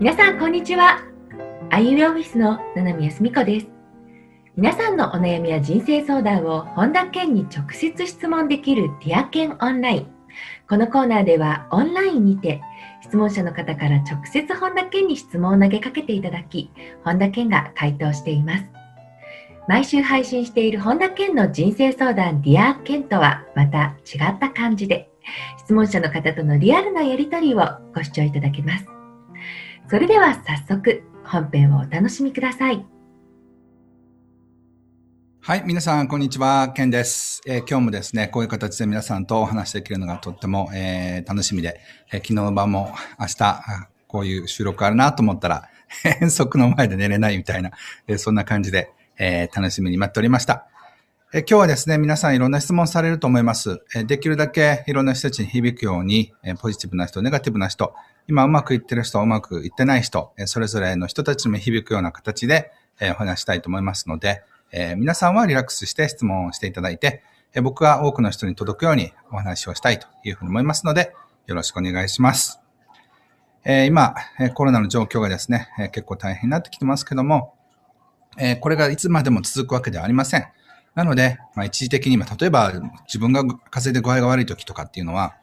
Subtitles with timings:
[0.00, 1.02] 皆さんこんにちは。
[1.70, 3.66] あゆみオフィスの七海康美子です。
[4.54, 10.06] 皆さんのお悩みや人生相談を本田健に直接質問できる Dear Ken オンライン。
[10.68, 12.62] このコーナーではオンラインにて
[13.02, 16.70] 質問者の方から直接本田健に質問を投げかけていただき
[17.02, 18.64] 本田健が回答しています。
[19.66, 25.10] 毎週配信している本田健の人生相談 Dear Ken とはまた違った感じで
[25.58, 28.97] 質問者の方とのリアルなやり取りをご視聴いただけます。
[29.90, 32.84] それでは早速本編をお楽しみください。
[35.40, 36.74] はい、皆さん、こんにちは。
[36.76, 41.80] ケンです、えー、今日もですね、こういう形で皆さんとお話しできるのがとっても、えー、楽しみで、
[42.12, 43.62] えー、昨日の晩も明日、
[44.08, 45.70] こういう収録あるなと思ったら、
[46.20, 47.70] 遠足の前で寝れないみたいな、
[48.06, 50.66] えー、そんな感じで、えー、楽しみに待っておりました。
[51.32, 53.82] え今日はですね、皆さんいろんな質問されると思います。
[53.94, 57.94] えできるだけいろんな人たちに響くように、えポジティブな人、ネガティブな人、
[58.30, 62.70] 今うまくいってる人、うまくいってない人、それぞれの人たちにも響くような形で
[63.00, 64.42] お話したいと思いますので、
[64.98, 67.22] 皆さんはリラックスして質問をしていただいて、
[67.62, 71.14] 僕は多くの人に届くようにお話をしたいというふうに思いますので、
[71.46, 72.60] よろしくお願いします。
[73.64, 74.14] 今、
[74.52, 77.54] コロナの状況がですね、結構大変になってきてますけども、
[78.60, 80.46] これがいつまでも続くわけではありません。
[80.94, 82.74] なので、まあ、一時的に、例えば
[83.06, 85.36] 自分が風邪で具合が悪い時とかっていうのは、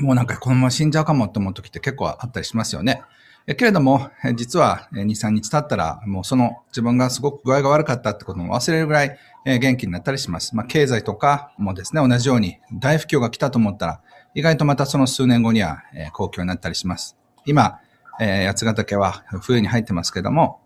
[0.00, 3.02] もうなんかこのまま死んじゃうかもって思う時って結構あったりしますよね。
[3.44, 10.54] けれども、実は2、3日経ったら、もうその自分がすごく具合が悪かったってことも忘れるぐらい元気になったりします。
[10.54, 14.00] まあ、経済とかもですね、同じように大不況が来たと思ったら、
[14.34, 15.82] 意外とまたその数年後には
[16.12, 17.16] 好況になったりします。
[17.44, 17.80] 今、
[18.18, 20.60] 八ヶ岳は冬に入ってますけども、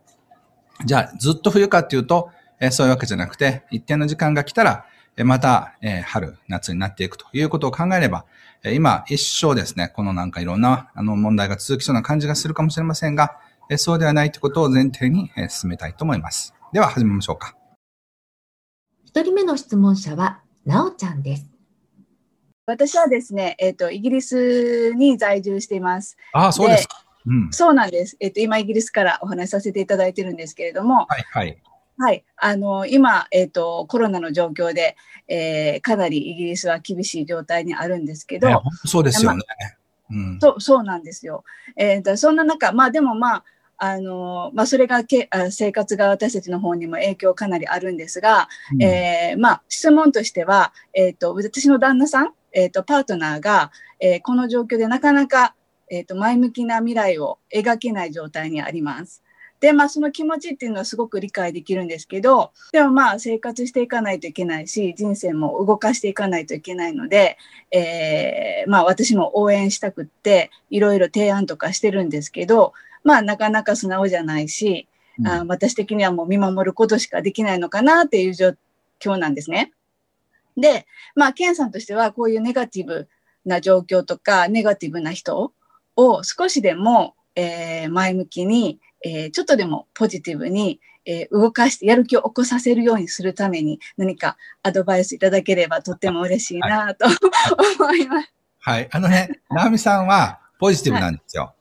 [0.85, 2.31] じゃあずっと冬かっていうと、
[2.71, 4.85] そういうわけじゃなくて、一定の時間が来たら、
[5.25, 8.27] また春、夏になっていくということを考えれば、
[8.65, 13.39] 今、一生ですね、このなんかいろんなあの問題が続きそうな感じがするかもしれませんが、
[13.77, 16.55] そうではないということを前提に進めたいと思います。
[16.73, 17.57] では始めましょうか。
[19.05, 21.47] 一人目の質問者は、なおちゃんです。
[22.67, 26.17] 私はですね、えっ、ー、と、イギリスに在住しています。
[26.33, 27.05] ああ、そうですか。
[27.25, 28.17] うん、そうなんです。
[28.21, 31.63] えっ、ー、と、今、イギリスからお話しさせていただいてるんですけれども、はい、はい。
[31.99, 32.25] はい。
[32.37, 34.97] あの、今、えっ、ー、と、コロナの状況で、
[35.29, 38.49] えー、かなりイギリスは厳しい状態にあるんですけど。
[38.85, 39.43] そうですよね。
[40.11, 41.45] うん、そう、そうなんですよ。
[41.77, 43.45] えー、そんな中、まあでもまあ、
[43.79, 53.71] あの、まあそれがけあ生活が私たちの方にも影響かなりあるんですが、うん、えー、まあ質問としては、えっ、ー、と、私の旦那さん、えっ、ー、と、パートナーが、
[54.01, 55.55] えー、この状況でなかなか、
[55.91, 59.23] えっ、と、前向きな未来を描けない状態にあります。
[59.61, 67.39] で、まあその気持ちっていうのはすごく理解できるんですけど、でもまあ生活していかないといけないし、人生も動かしていかないといけないので、
[67.71, 72.73] えー、まあ私も応援したくって、いろいろ提案とかしてるんですけど、
[73.05, 78.55] まあなかなか素直じゃないし、うん、あ私的にはもう見守ることしかできないのかなっていう状
[79.01, 79.73] 況なんですね。
[80.57, 83.09] で、まあ、ケンさんとしてはこういうネガティブ
[83.45, 85.53] な状況とか、ネガティブな人
[85.97, 97.17] を少しでも、えー、前向きに、えー、ちょっとでもポジティブに、えー、動かしてやる気を起こさせるようにするために何かアドバイスいただければとっても嬉しいなと、はい、
[97.79, 98.33] 思います。
[98.59, 98.89] はい。
[98.91, 101.55] あのね、直美さんはポジティブなんですよ。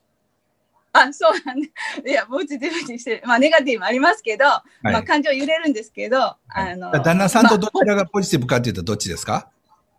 [0.91, 1.69] はい、あ、そうなんで、
[2.07, 6.91] いや、ポジティブにして、まあ、ネガティブもありますけど、はい、まあ、感情揺れるんですけど、はい、あの。
[6.91, 9.51] 旦那さんとどちらがポジティブかっていうとどっちですか、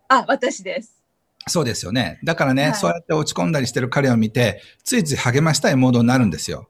[0.09, 0.97] あ、私です。
[1.47, 2.19] そうですよね。
[2.25, 6.69] だからね、はい、そうやって落ち込んだりしてる彼を見て、ついつい励ましたいモードになるんですよ。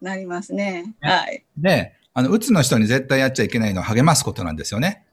[0.00, 0.94] なりますね。
[1.00, 1.44] はい。
[1.58, 5.04] で、あの、うつの人に絶対やっちゃいけないのは励ますことなんですよね。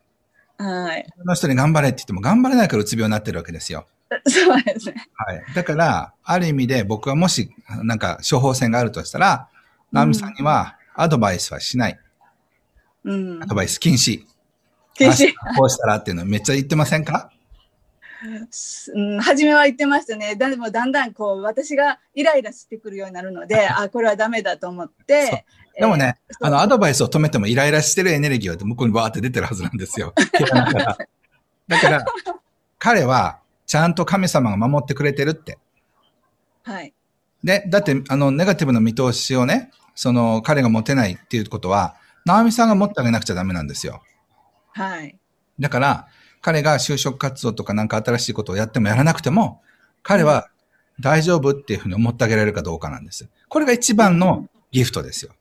[0.57, 1.05] はい。
[1.17, 3.87] その人に頑張れって言っても頑張れないからうつ病になってるわけですよ。
[4.27, 5.07] そうですね。
[5.15, 5.43] はい。
[5.55, 7.49] だから、ある意味で僕はもし、
[7.83, 9.49] なんか処方箋があるとしたら、
[9.91, 11.99] ナミさんにはアドバイスはしない。
[13.03, 13.43] うん。
[13.43, 14.23] アドバイス禁止。
[14.93, 15.33] 禁止。
[15.57, 17.31] こうしたらっていうのめっちゃ言ってませんか？
[18.93, 20.35] うん、初めは言ってましたね。
[20.35, 25.45] でもだんだんこう私がイライラしてくるようになるので、あ、これはダメだと思って。
[25.77, 30.13] でもね、えー、あの、アドバイスを止めてもイライラしてるエネルギーは向こうにバーって出てるはずなんですよ。
[31.67, 32.05] だから、
[32.79, 35.57] 彼はちゃんと神様が守ってくれてるって。
[36.63, 36.93] はい。
[37.43, 44.01] で、だって、あの、ネガティブな見通しをね、その、彼が持てないっていうことは、直美さんが持ってあげなくちゃダメなんですよ。
[44.71, 45.17] はい。
[45.59, 46.07] だから、
[46.43, 49.61] 彼が就職活動とかなんか新しいことをやってもやらなくても、
[50.03, 50.49] 彼は
[50.99, 53.29] 大丈夫っていうふうに思ってあげられるかどうかなんです。
[53.47, 55.31] これが一番のギフトですよ。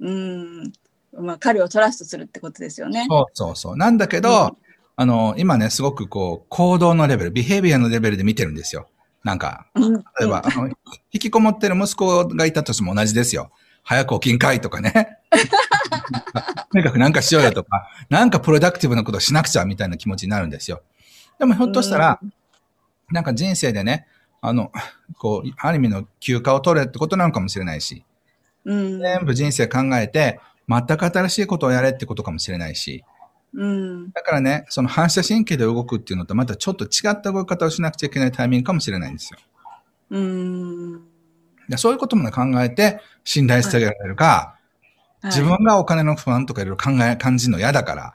[0.00, 0.72] うん。
[1.18, 3.06] まあ、彼をトラストするってことですよね。
[3.10, 3.76] そうそうそう。
[3.76, 4.56] なんだけど、うん、
[4.96, 8.88] あの、今ね、すごくこう、行動のレベル、ビヘイビアのレベルで見てるんですよ。
[9.22, 10.68] なんか、うん例えば、あの、
[11.12, 13.50] 引きこもってる息子がいたとしても同じですよ。
[13.82, 15.18] 早く起きんかいとかね。
[16.72, 20.82] とにかくなんかしようよとか、なんかプロダクティブなことしなくちゃみたいな気持ちになるんですよ。
[21.38, 22.18] でもひょっとしたら、
[23.10, 24.06] なんか人生でね、
[24.40, 24.72] あの、
[25.18, 28.04] こう、ある意味の休暇を取れってことなのかもしれないし、
[28.64, 29.00] うん。
[29.00, 33.04] 全部人生考えて、全く新しいことをやれってことかもしれないし、
[33.54, 34.10] うん。
[34.12, 39.38] だからね、その反射神経で動くっていうのとまたちょっと違った動き方をしなくちゃいけないタイミングかもしれないんですよ。
[40.10, 41.02] うん。
[41.68, 44.56] でそういうこともね考えて信頼してあげられるか、
[45.24, 48.14] 自分がお金の不安とかいろいろ考え、感じるの嫌だから、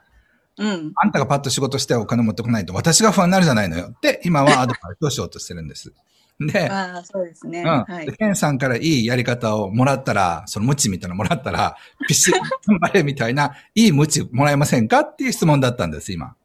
[0.58, 0.92] うん。
[0.96, 5.92] あんたがパッと仕事してお金持ってこないと私が不安になるじゃないのよって今はアドバイスをしようとしてるんです。
[6.40, 7.62] で、ああ、そうですね。
[7.62, 7.66] うん。
[7.66, 8.12] はいで。
[8.12, 11.76] ケンさんからいいやり方をもらったら、その無知みたいなのもらったら、
[12.06, 16.36] ピシッ頑張れみたいな、いい無知もらえませんかっていう質問だったんです、今。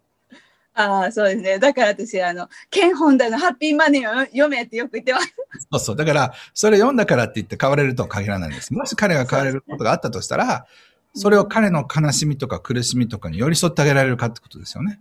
[0.76, 1.60] ああ、そうですね。
[1.60, 5.28] だから私、あの、ケンホンダのハッピーマネーを読めってよく言ってます。
[5.72, 5.96] そうそう。
[5.96, 8.74] だから、それ読んだからって言って変われるとは限らないんです。
[8.76, 10.66] もし彼が変われることがあったとしたら、
[11.14, 15.00] それを彼の悲しみとか苦しみとかに寄り添ってあげられるかってことですよね。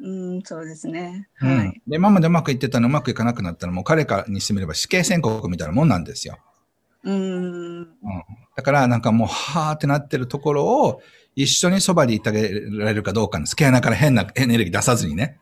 [0.00, 1.28] うん、そうですね。
[1.42, 1.82] うんはい。。
[1.88, 6.38] で、今までうまくいってたのうまくいかなくなったら、もう彼からにしてみれば死刑宣告みたいなもんなんですよ。
[7.02, 7.88] うん。
[8.56, 11.02] だから、なんかもう、はーってなってるところを、
[11.38, 13.54] 一緒にそばでいてあげられるかどうかです。
[13.54, 15.38] 毛穴から変なエネルギー出さずにね。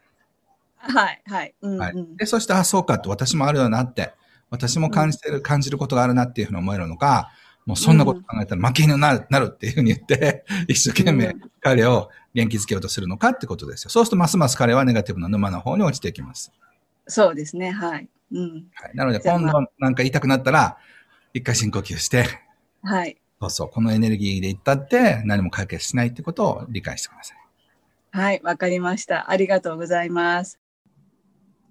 [0.76, 1.54] はい、はい。
[1.62, 2.16] うん、はいうん。
[2.19, 4.12] で、そして、あ、そうかって、私もあるよなって、
[4.50, 7.31] 私も感じてる、感じることがあるなっていうふうに思えるのか、
[7.64, 13.90] もうそんなこと考えたら負け犬になるなるっていうふうに言って、 一生懸命うん彼を元気づけようとするのかってことですよ。
[13.90, 16.52] そうすると、ますます彼はネガティブな沼の方に落ちていきます。
[17.08, 17.70] そうですね。
[17.70, 18.08] はい。
[18.32, 18.66] うん。
[18.75, 18.94] はい。
[18.94, 20.76] なので、今度なんか言いたくなったら、
[21.32, 22.26] 一回深呼吸して、
[22.82, 23.16] はい。
[23.40, 27.38] そうそう、このエネルギーで言ったって何も解決しないってことを理解してください。
[28.10, 29.30] はい、わかりました。
[29.30, 30.58] ありがとうございます。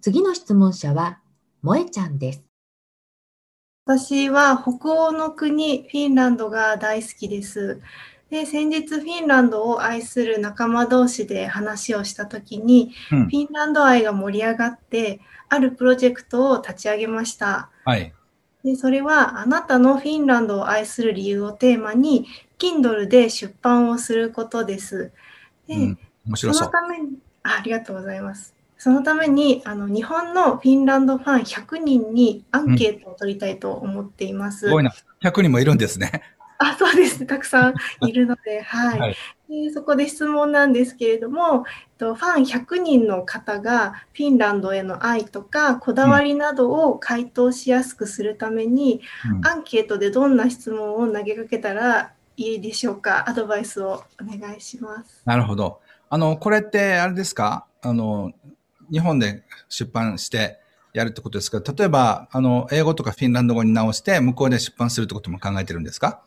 [0.02, 1.20] 次の質問者は、
[1.64, 2.44] 萌えちゃんです。
[3.88, 7.82] 私は北欧の国、フィンランドが大好きです。
[8.30, 13.30] で、先日フィンランドを愛する仲間同士で話をしたときに、うんフ。
[13.32, 17.70] ィンランド愛が盛り上がって、あるプロジェクトを立ち上げました。
[17.86, 18.15] はい。
[18.66, 22.26] で、それはあなたのフィンランドを愛する理由をテーマに、
[22.58, 25.12] Kindle で出版をすることです。
[25.68, 26.00] で、うん。
[26.26, 26.72] 面白そうその。
[26.72, 28.56] ためにあ、ありがとうございます。
[28.78, 34.62] そのためにあの日本のフィンランドファン100人にアンケートを取りたいと思っています。
[34.62, 34.92] すごいな。
[35.22, 36.24] 100人もいるんですね。
[36.58, 37.26] あ、そうです。
[37.26, 37.74] たくさん
[38.08, 39.00] いるので、 はい。
[39.00, 39.16] はい
[39.48, 53.30] でそこで質問なんですけれども、えっとファン100人の方がフィンランドへの愛とかこだわりなどを回答しやすくするために、うんアンケートでどんな質問を投げかけたらいいでしょうか？
[53.30, 55.22] アドバイスをお願いします。
[55.26, 55.80] なるほど。
[56.10, 57.68] あの、これって、あれですか？
[57.84, 58.32] あの、
[58.92, 60.58] 日本で出版して
[60.94, 66.24] やるってことですけど、例えば、あの、英語とかフィンランド語に直して、向こうで出版するってことも考えてるんですか？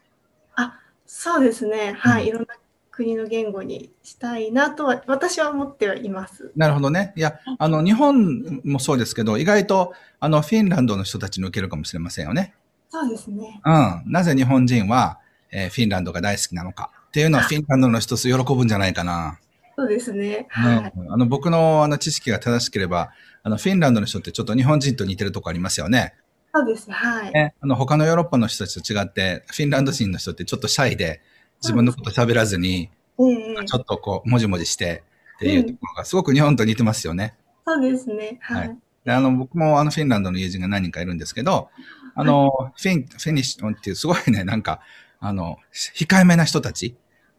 [1.09, 1.97] そうですね。
[1.99, 2.23] はい。
[2.23, 2.49] うんいろんな
[2.91, 6.51] 国の言語にしたいなとは、私は思ってはいます。
[6.57, 7.13] なるほどね。
[7.17, 12.55] いや、あの、日本もそうですけど、意外と、あの、フィンランドの人たちに受けるかもしれませんよね。
[12.91, 13.61] そうですね。
[13.65, 14.03] うん。
[14.13, 15.21] なぜ日本人は、
[15.53, 19.39] えーフィンランドが大好きなのかっていうのは、フィンランドの人喜ぶんじゃないかな。
[19.77, 20.47] そうですね。
[20.51, 20.93] はい。
[20.97, 23.13] うん、あの僕のあの知識が正しければ、
[23.45, 26.15] あのフィンランドの人ってちょっと日本人と似てるとこありますよね。
[26.55, 26.91] そうです。
[26.91, 27.33] はい。
[27.33, 31.21] ねあの他のヨーロッパの人たちと違って、フィンランド人の人ってちょっとシャイで、
[31.63, 32.91] 自分のこと喋らずに、
[33.21, 33.25] え
[33.61, 35.03] えちょっとこう、もじもじして
[35.37, 37.35] っていうところがすごく日本と似てますよね。
[37.67, 38.39] そうですね。
[38.41, 38.71] ははいい。
[39.05, 41.71] であの僕もあのフィンランドの友人が何人かいるんですけど、
[42.15, 44.81] あの、フィン、フィニッシュっていうすごいね、なんか、
[45.21, 46.97] あの、控えめな人たち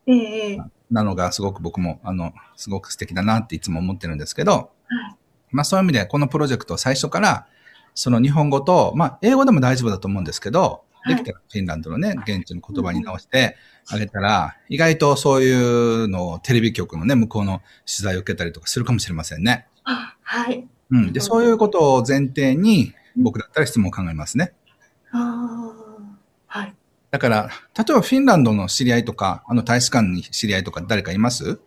[0.08, 4.60] ええええなのがすごく僕も、あの、すごく素敵だなっていつも思ってるんですけど、は
[5.12, 5.16] い
[5.52, 7.48] まあそういう意味でこのプロジェクトを最初から、
[7.96, 13.56] その日本語と、まあ英語でも大丈夫だと思うんですけど、はいできたらフィンランドのね、現地の言葉に直して
[13.90, 19.66] あげたら、意外とそういうのをテレビ局のね、向こうの取材を受けたりとかするかもしれませんね。
[19.86, 20.68] あはい。
[20.92, 21.14] うん。
[21.14, 24.52] で、そういうことを前提に、僕だったら質問を考えますね。
[25.12, 26.18] ああ。
[26.48, 26.76] はい。
[27.12, 31.62] だから、例えばフィンランドの知り合いとか、あの大使館に知り合いとか誰かいます？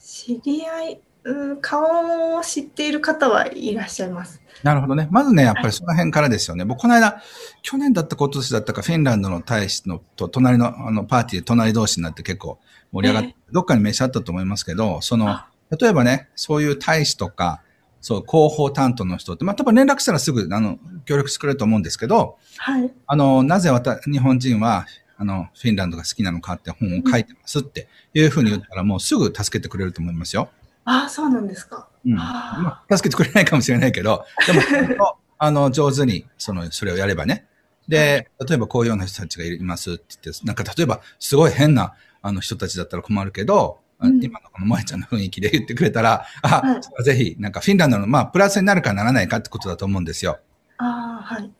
[0.00, 4.42] 知り合い、うん、顔を知っている方はいらっしゃいます。
[4.62, 5.08] なるほどね。
[5.10, 6.64] まずね、やっぱりその辺からですよね。
[6.64, 7.22] 僕、この間、
[7.62, 12.58] 去年だったか今年だったか、フィンランドの大使のと隣のあのパーティーで隣同士になって結構
[12.92, 15.48] 盛り上がって、どっかに名刺あったと思いますけど、そのあ、
[15.78, 17.62] 例えばね、そういう大使とか、
[18.00, 22.92] そう、広報担当の人って、まあ、多分連絡したらすぐ、あの、協力してくれると思うんですけど、はい。
[23.06, 24.86] あの、なぜわた日本人は、
[25.16, 30.50] あの、フィンランドが好きなのかって本を書いてますっていうふうに言ったら、もうすぐ助けてくれると思いますよ。
[30.84, 31.88] ああ、そうなんですか。
[32.04, 32.18] うん。
[32.18, 37.46] あまあ、助けてくれないかもしれないけど、でも、 あの、上手に、その、それをやればね。
[37.88, 50.40] で、例えばこういうような人たちがいますって言って、なんか例えばすごい変なあの人たちだったら困るけど、うん、今のこの萌ちゃんの雰囲気で言ってくれたら、あ、はい、ぜひ、なんかフィンランドの、まあ、プラスになるかならないかってことだと思うんですよ。
[50.78, 51.50] ああ、はい。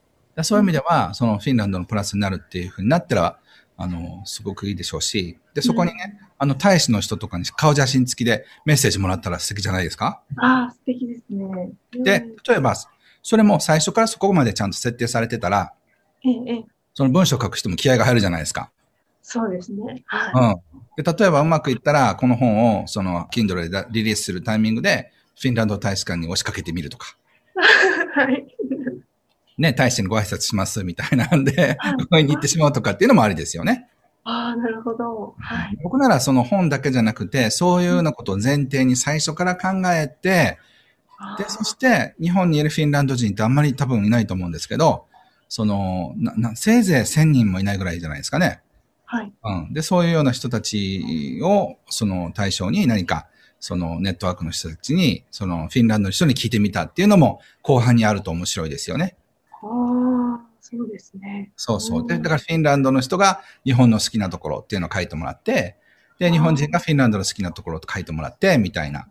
[0.43, 3.39] そういう意味では、そのフィンランドのプラスになるっていうふうになったら、
[3.77, 10.21] あの、すごくいいでしょうし、で、そこにね、うん、あの、大使の人とかに顔写真付きでメッセージもらったら素敵じゃないですか？
[10.37, 11.71] ああ、素敵ですね。
[11.93, 12.75] で、例えば、
[13.23, 15.73] それも最初からそこまでちゃんと設定されてたら、
[16.25, 16.65] ええ、
[16.95, 18.71] その文章を書く人も気合が入るじゃないですか？
[19.23, 20.03] そうですね。
[20.07, 20.55] はい。
[20.55, 21.03] うん。
[21.03, 27.17] で、例えばうまくいったら、この本を、その、Kindle でリリースするタイミングで、フィンランド大使館に押しかけてみるとか。
[28.15, 28.52] はい。
[29.63, 33.89] ね、大使にご挨拶しますみたいなんで、ここに行ってしまうとかっていうのもありですよね。
[34.25, 35.35] ああ、なるほど。
[35.39, 35.79] はい。
[35.83, 40.59] 僕ならその本だけじゃなくて、そういうようなことを前提に最初から考えて、
[41.39, 45.07] で、そして日本にいるフィンランド人ってあんまり多分いないと思うんですけど、
[45.49, 48.61] その、な、な、せいぜい1000人もいないぐらいじゃないですかね。
[49.05, 49.33] はい。
[49.45, 49.73] うん。
[49.73, 53.29] で、そういうような人たちを、その対象に何か、
[53.61, 59.15] そのネットワークの人たちに、そのフィンランドの人に聞いてみたっていうのも後半にあると面白いですよね。
[60.75, 61.53] そうですね。
[61.57, 62.07] そうそう。
[62.07, 65.77] で、だからフィンランドの人が日本の好きなところっていうのを書いてもらって、
[66.19, 69.09] で、日本人がフィンランドの好きなところと書いてもらって、みたいな。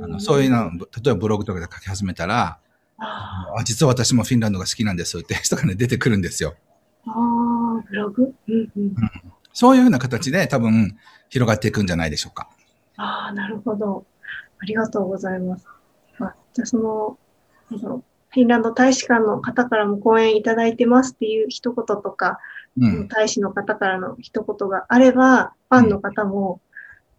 [0.00, 2.58] あのそういうの、例えばブログとかで書き始めたら、
[2.98, 6.54] あ実は私もフィンランドが好きなんですって人がね、出てくるんですよ。
[7.06, 8.94] ああ、ブログ、うんうん、うん、
[9.52, 10.96] そういうふうな形で多分
[11.28, 12.48] 広がっていくんじゃないでしょうか。
[12.96, 14.06] ああ、なるほど。
[14.58, 15.66] ありがとうございます。
[16.20, 17.18] あじゃあその、
[17.70, 18.04] なんだろう、
[18.34, 22.40] フィンランド大使館の方からも講演いただいてますっていう一言とか、
[22.76, 26.60] うん、大使の方からの一言があれば、ファンの方も、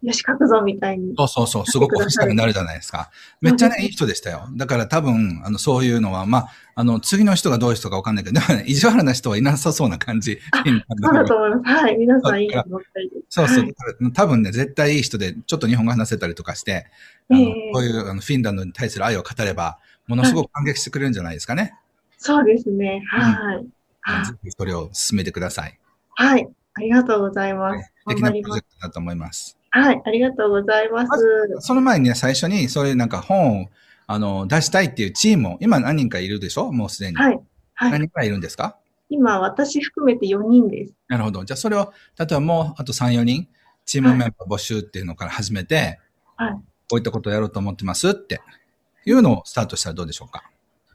[0.01, 1.15] よし、書くぞ、みたいに。
[1.17, 3.09] そうそうそう、すごく欲しくなるじゃないですか。
[3.39, 4.49] めっちゃね、いい人でしたよ。
[4.57, 10.37] だから多分、あの、そういうのは、まあ、あの、次の人がどういう人かわかんないけど、でもね、意地悪な人はいなさそうな感じ。
[11.01, 11.75] そうだと思います。
[11.75, 11.97] はい。
[11.97, 14.11] 皆さんいいと思ったりそうそう。
[14.13, 16.87] 多分ね、絶対いい人で、ちょっと日本語話せたりとかして、
[17.29, 21.75] あの、こういうあのフィンランドに対する愛を語れば、ものすごく感激してくれるんじゃないですかね。
[22.17, 23.01] そうですね。
[23.07, 23.63] はい。
[24.25, 25.79] ぜひそれを進めてください。
[26.15, 26.47] はい。
[26.73, 27.91] ありがとうございます。
[28.07, 29.57] 素敵なプロジェクトだと思います。
[29.71, 31.11] はい、ありがとうございます。
[31.59, 33.65] その前にね、最初にそういうなんか本を
[34.07, 36.71] あの出したいっていうチームを、今何人かいるでしょ？
[36.71, 37.15] もうすでに。
[37.15, 37.39] はい。
[37.73, 38.77] はい、何人くらいいるんですか？
[39.09, 40.93] 今、私含めて4人です。
[41.07, 41.43] なるほど。
[41.45, 43.47] じゃあ、それを、例えばもうあと3、4人、
[43.85, 45.99] チームメンバー募集っていうのから始めて、
[46.37, 46.53] はい。
[46.89, 48.41] こういったことをやろうと思ってますって
[49.05, 50.43] いうのをスタートしたらどうでしょうか？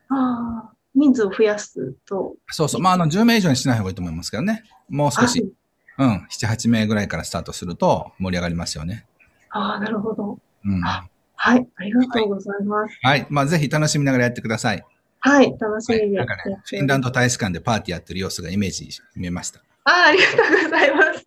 [0.08, 2.34] ああ、人数を増やすと。
[2.48, 2.80] そうそう。
[2.80, 4.64] まあ、あの、10名以上にしない方がいいと思いますけどね。
[4.88, 5.52] もう少し
[6.00, 9.06] うん、7、8名ぐらいからスタートすると盛り上がりますよね。
[9.50, 10.38] ああ、なるほど。
[10.64, 10.80] うん。
[10.80, 12.98] はい、ありがとうございます。
[13.02, 14.82] はい、はい、まあぜひ楽しみながらやってください。
[15.20, 19.60] はい、楽しみで、はい、なんかね、フィンランド大使館でパーティーやってる様子がイメージ見えました。
[19.84, 21.26] ああ、ありがとうございます。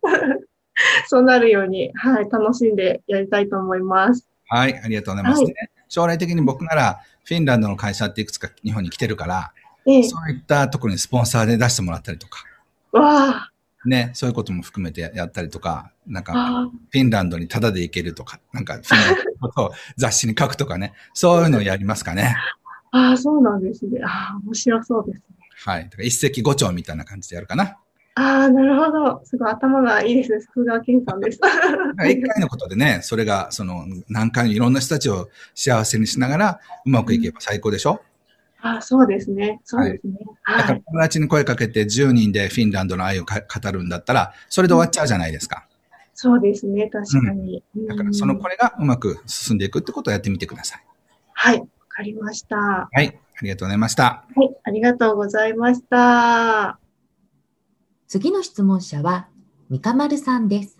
[1.06, 4.28] そうなるように、はい、楽しんでやりたいと思います。
[4.48, 9.52] はい、ありがとうございます、ね、はい、将来的に僕なら、フィンランドの会社っていくつか日本に来てるから、
[9.86, 12.44] ええ、そういったところにスポンサーで出してもらったりとか。
[12.92, 13.52] わあ、
[13.84, 22.36] ね、そういうことも含めてやったりとか、なんか、フィンランドにタダで行けるとか、なんか、フィンランドのことを雑誌に書くとかね、そういうのをやりますかね。
[22.92, 24.00] ああ、そうなんですね。
[24.04, 25.22] ああ、面白そうですね。
[25.64, 25.84] はい。
[25.84, 27.76] だから一石五鳥みたいな感じでやるかな。
[28.16, 29.20] ああ、なるほど。
[29.24, 30.40] すごい頭がいいですね。
[30.40, 31.40] さすがケンさんです。
[32.08, 37.98] 一回のことでね、それが、その、何回もいろんな人たちを幸せにしながら、うまくいけば最高でしょ、うん
[38.66, 39.60] あそうですね。
[39.62, 40.14] そうですね。
[40.42, 40.58] はい。
[40.62, 45.66] だから友達に声かけて10人でフィンランドの愛を語るんだったら、それで終わっちゃうじゃないですか。
[46.14, 46.88] そうですね。
[46.88, 47.62] 確かに。
[47.76, 50.84] うん、だからそのこれがうまく進んでいくってことをやってみてください。
[51.34, 51.60] はい。
[51.60, 52.56] わかりました。
[52.56, 53.18] はい。
[53.36, 54.24] ありがとうございました。
[54.34, 54.56] はい。
[54.62, 56.83] ありがとうございました。
[58.06, 59.28] 次の質問者は、
[59.70, 60.78] 三か丸さんです。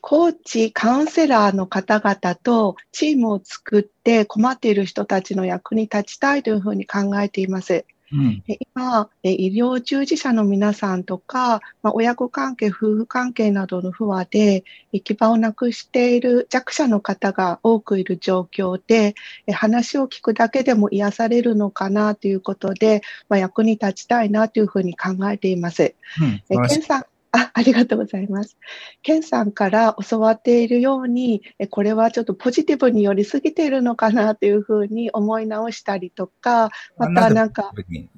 [0.00, 7.84] コーチ、カウンセラーの方々とチームを作って困っている人たちの役に立ちたいというふうに考えています。
[8.12, 8.42] うん、
[8.74, 19.14] 今、医療従事者の皆さんとか、まあ、親子関係、夫婦関係などの不和で行き場をなくしている弱者の方が多くいる状況で、
[19.52, 25.94] 話を聞くだけでも癒されるのかなということで、まあ、役に立ちたいなというふうに考えています。
[26.20, 28.56] うん、ケンさんあ ありがとうございます。
[29.02, 37.72] ケンさんから教わっているように、これはちょっとポジティブに寄りすぎているのかなというふうに思い直したりとか、またなんか。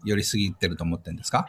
[0.04, 1.47] 寄りすぎてると思ってるんですか？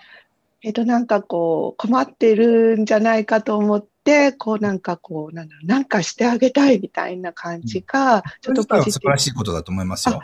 [0.62, 8.91] えっと、なんかこう、困ってるんじゃないかと思って、こうなんかこう、なんなんかしてあげたいみたいな感じが、ちょっとポジティブ。
[8.91, 10.22] 素晴らしいことだと思いますよ。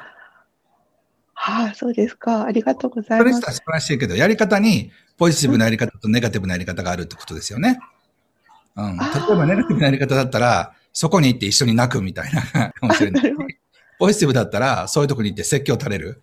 [1.44, 2.44] はあ、そうですか。
[2.46, 3.32] ありがとうございます。
[3.32, 7.80] それしたら素晴らしいけど、やり方にポジティブなやり方とネガティブなやり方があるってことですよね。
[8.76, 8.96] うん。
[8.96, 13.34] 例えばネガティブなやり方だったら、そこに行って一緒に泣くみたいなかもしれない。
[13.98, 16.22] ポジティブだったら、そういうとこに行って説教垂れる。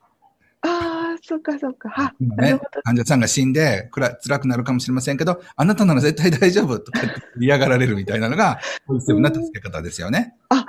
[0.60, 1.88] ああ、そっかそっか。
[1.88, 7.00] は、今ね、患者さんが死んで辛くなるかもしれませんけど、あなたなら絶対大丈夫とか
[7.40, 10.36] 嫌がられるみたいなのが、ポジティブな助け方ですよね。
[10.50, 10.64] あ、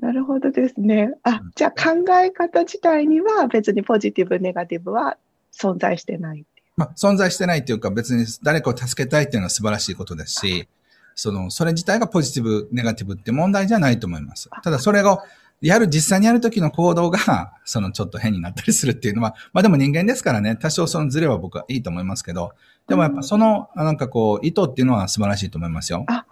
[0.00, 1.12] なるほどですね。
[1.22, 5.16] あ、じゃあ考え方自体には別にポジティブ、ネガティブは
[5.52, 6.44] 存在してない。
[6.76, 10.68] まあ、存在してないっていうか別に誰かを助けたいっていうのは素晴らしいことですし、
[11.16, 14.48] その、それ自体がポジティブ、ネガティブって問題じゃないと思います。
[14.62, 15.18] ただそれを、
[15.60, 22.52] やる、実際にやるときの行動が、 そのちょっと変になったりするっていうのは、まあでも人間ですからね、多少そのズレは僕はいいと思いますけど、
[22.86, 26.04] でもやっぱその、なんかこう、意図っていうのは素晴らしいと思いますよ。
[26.06, 26.24] あ、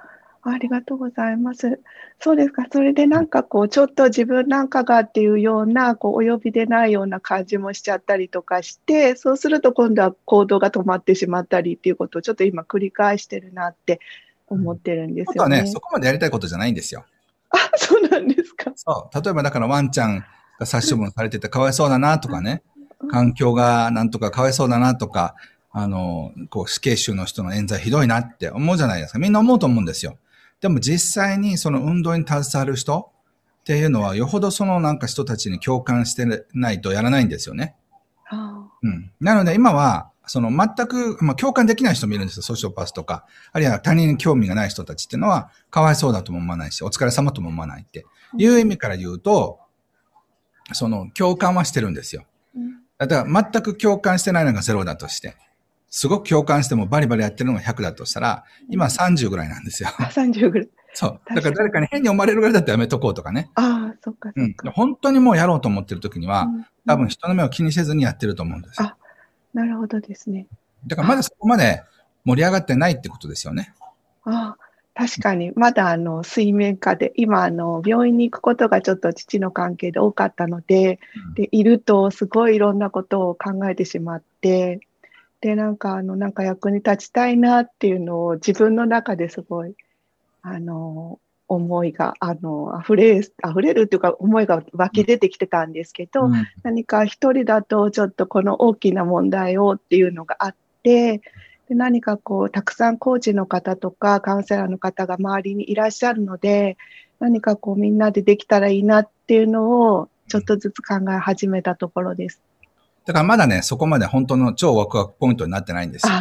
[0.50, 1.80] ありがとうございます。
[2.20, 2.66] そうですか。
[2.72, 14.00] それでなんかこう、ちょっと自分なんかがっていうような、こう、お呼びでないような感じもしちゃったりとかして、そうすると今度は行動が止まってしまったりっていうことをちょっと今繰り返してるなって
[14.48, 15.62] 思ってるんですよね。
[15.62, 17.04] ね、そこまでやりたいことじゃないんですよ。
[17.50, 18.72] あ、そうなんですか。
[18.74, 19.24] そう。
[19.24, 20.24] 例えばだからワンちゃん
[20.58, 22.62] が殺処分されててかわいそうだなとかね、
[23.10, 25.34] 環境がなんとかかわいそうだなとか、
[25.70, 29.18] あの、こう死刑囚の人の冤罪ひどいなって思うじゃないですか。
[29.18, 30.18] みんな思うと思うんですよ。
[30.60, 33.10] でも実際にその運動に携わる人
[33.60, 37.74] っていうのは、よほどそのなんか人たちに共感してないとやらないんですよね。
[38.82, 39.12] うん。
[39.20, 42.42] なので今は、その全く、まあ、共感できない人もいるんですよ。
[42.42, 43.26] ソーショパスとか。
[43.52, 48.04] あるいは他人に興味がない人たちっていうのは、かわいそうだとも思わないし、お疲れ様とも思わないって
[48.36, 49.60] いう意味から言うと、
[50.72, 52.24] その共感はしてるんですよ。
[52.98, 55.36] だから全く共感してないのがゼロだとして、
[55.96, 59.88] すごく共感してもバリバリやってるのが100だとしたら、今30ぐらいなんですよ。
[59.88, 60.68] 30ぐらい。
[60.92, 61.20] そう。
[61.34, 63.50] だから誰かに変に思われるぐらいだったらやめとこうとかね。
[63.54, 64.72] ああ、そっかそっか、うん。
[64.72, 68.82] 本当にもうやろうと思ってる時には、うん、多分人の目を気にせずにやってると思うんです。
[68.82, 68.94] あ、
[69.54, 70.46] なるほどですね。
[70.86, 71.82] だからまだそこまで
[72.26, 73.72] 盛り上がってないってことですよね。
[74.24, 74.54] あ
[74.94, 84.80] あ、確かに、まだあの水面下で、今あの病院に行くことがちょっと父の関係で多かったので、うん、でいるとすごいいろんなことを考えてしまって、
[85.46, 89.76] で、なんかあの、なんか役に立ちたいなっていうのを自分の中ですごい、
[90.42, 93.32] あの、思いが、あの、溢れ、溢
[93.62, 96.32] れるっていうか、思いが湧き出てきてたんですけど、うん、
[96.64, 101.18] 何か一人だとちょっとこの大きな問題をっていうのがあって、
[101.68, 106.76] で何かこう、たくさんコーチの方とかカウンセラーの方が周りにいらっしゃるので、
[107.20, 112.42] 何かこうみんなでできたらいいなっていうのをちょっとずつ考え始めたところです。
[113.06, 116.12] だからまだね、そこまで本当の超ワクワクポイントになってないんですよ。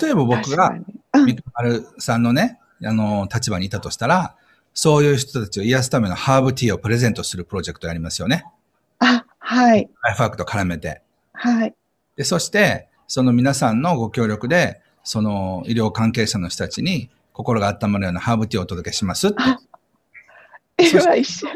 [0.00, 0.74] 例えば僕が、
[1.24, 4.36] ミクマルさんのね、あの、立場にいたとしたら、
[4.74, 8.44] そういう人たちを癒すためのハーブティーをプレゼントするプロジェクトやりますよね。
[8.98, 9.88] あ、はい。
[10.02, 11.00] ライフワークと絡めて。
[11.32, 11.74] はい。
[12.16, 19.36] で、そして、その皆さんのご協力で、その医療関係者の人たちに心が温まるようなハーブティーをお届けしますって。
[20.78, 21.48] 今一緒。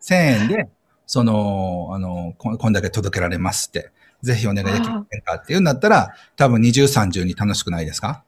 [0.00, 0.68] 1000円で、
[1.06, 3.90] その、あの、ここんだけ届けられますって、
[4.24, 8.24] ぜひお願いできませんかっていうんだったら、多分20、30に楽しくないですか？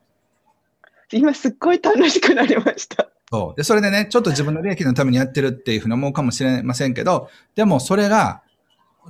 [1.12, 3.08] 今すっごい楽しくなりました。
[3.30, 3.56] そう。
[3.56, 8.42] で、それでね、ちょっと自分の利益のためにやってるっていうふうに思うかもしれませんけど、でもそれが、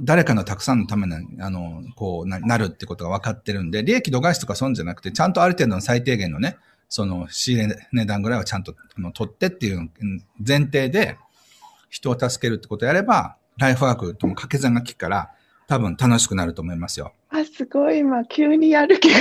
[0.03, 9.91] 誰かのたくさんのために、あの、こうな、なるってことが分かってるんで、利益度外視とか損じゃなくて、ちゃんとある程度の最低限のね、その仕入れ値段ぐらいはちゃんとあの取ってっていう
[10.47, 11.17] 前提で、
[11.89, 15.31] 人を助けるってことをやれば、ライフワークとも掛け算が効くから、
[15.67, 17.13] 多分楽しくなると思いますよ。
[17.31, 19.21] あ、すごい、今、急にやる気が。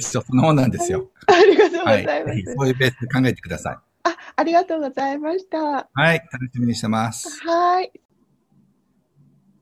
[0.00, 1.10] そのもんなんですよ。
[1.26, 2.30] ありがとうございます。
[2.30, 3.76] はい、そういうベースで考えてください。
[4.04, 5.88] あ、ありがとうございました。
[5.92, 7.40] はい、楽しみにしてます。
[7.46, 7.92] はい。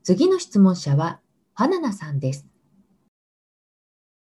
[0.03, 1.19] 次の質問者は、
[1.55, 2.47] ファナナさんです。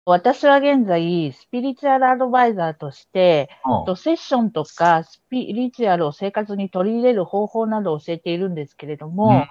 [0.04, 3.48] 私は現在、スピリチュアルアドバイザーとして、
[3.86, 9.46] とセッションとかスピリチュアルを生活に取り入れる方法などを教えているんですけれども、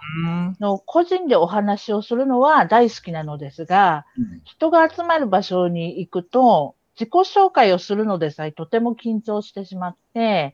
[0.59, 10.53] の個人でお話をするのは大好きなのですが、うん、人が集まる場所に行くと、自己紹介をするのでさえとても緊張してしまって、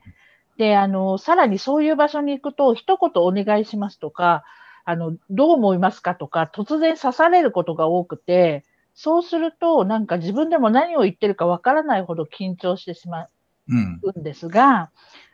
[0.58, 4.44] で、あの、さらにそういう場所に行くと、一言お願いしますとか、
[4.84, 8.64] あの、どう思いますかとか、突然刺されることが多くて、
[9.00, 13.28] そうすると、なんか自分でも何を言ってるかわからないほど緊張してしま
[13.68, 14.90] うんですが、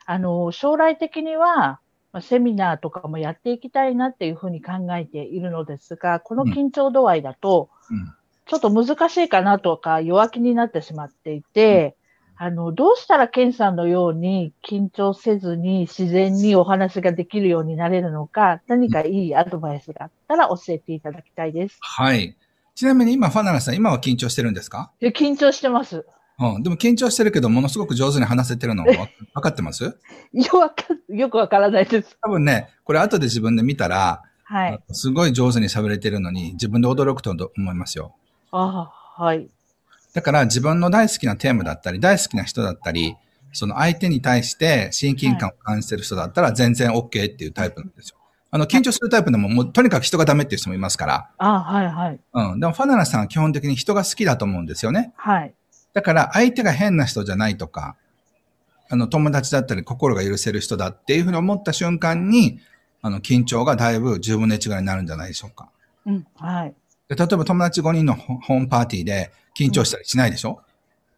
[0.07, 1.79] うん、あの、将来的には、
[2.21, 7.71] セミナーとかもやっていきたいなっていうふうに考えているのですが、この緊張度合いだと、
[8.45, 11.95] ちょっと難しいかなとか弱気になってしまっていて、
[12.37, 21.79] あの、どうしたらケンさんのように緊張せずに自然にお話ができるようになれるのか、何かいいアドバイスがあったら教えていただきたいです。
[21.81, 22.35] はい。
[22.75, 24.91] ちなみに今、ファナラさん、今は緊張してるんですか？
[24.99, 26.05] いや、緊張してます。
[26.37, 26.63] うん。
[26.63, 28.95] でも緊張してるけど、ものすごく上手に話せてるの分
[29.41, 29.97] かってます？
[30.33, 32.17] いや、わか、よくわからないです。
[32.21, 34.83] 多分ね、これ後で自分で見たら、はい。
[34.91, 38.13] すごい上手に喋れてるのに、自分で驚くと思いますよ。
[38.51, 39.47] ああ、はい。
[40.13, 43.15] だから自分の大好きなテーマだったり、大好きな人だったり、
[43.53, 48.17] その相手に対して親近感を感じてる人だったら全然 OK っていうタイプなんですよ。
[48.55, 51.29] あの、緊張するタイプでも、もうとにかく人がダメっていう人もいますから。
[51.39, 52.19] あはいはい。
[52.31, 52.59] うん。
[52.61, 55.11] でもファナナさんは基本的に人が好きだと思うんですよね。
[55.17, 55.53] はい。
[55.91, 57.97] だから相手が変な人じゃないとか、
[58.89, 62.61] あの、友達だったり心が許せる人だっていうふうに思った瞬間に、
[63.01, 65.69] あの、緊張がだいぶ10分の1ぐらいになるんじゃないでしょうか。
[66.05, 66.25] うん。
[66.37, 66.73] はい。
[67.09, 70.61] で例えば友達5人のホームパーティーで緊張したりしないでしょ、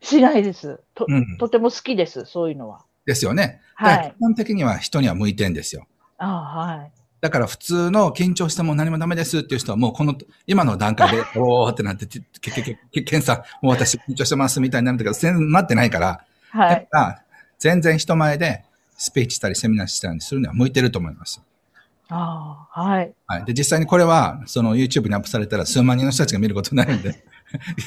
[0.02, 0.80] うん、しないです。
[0.95, 2.82] と、うん、とても好きです、そういうのは。
[3.06, 3.62] ですよね。
[3.76, 4.15] はい。
[4.17, 5.86] 基本的には人には向いてんですよ。
[6.17, 6.91] あはい。
[7.19, 16.88] だから普通の緊張しても何もダメですっていう人はもうこの、今の段階で、 おーってなって、け、け、け、け、検査、もう私緊張してますみたいになるんだけど、全然なってないから、はい。
[16.91, 17.23] だ
[17.60, 18.63] 全然人前で
[18.97, 21.41] スピーチしたりセミナーしたりするには向いてると思います。
[22.10, 23.13] ああ、はい。
[23.25, 23.45] はい。
[23.45, 27.13] で、実際にこれは、その YouTube にアップされたら数万人の人たちが見ることになるんで、 い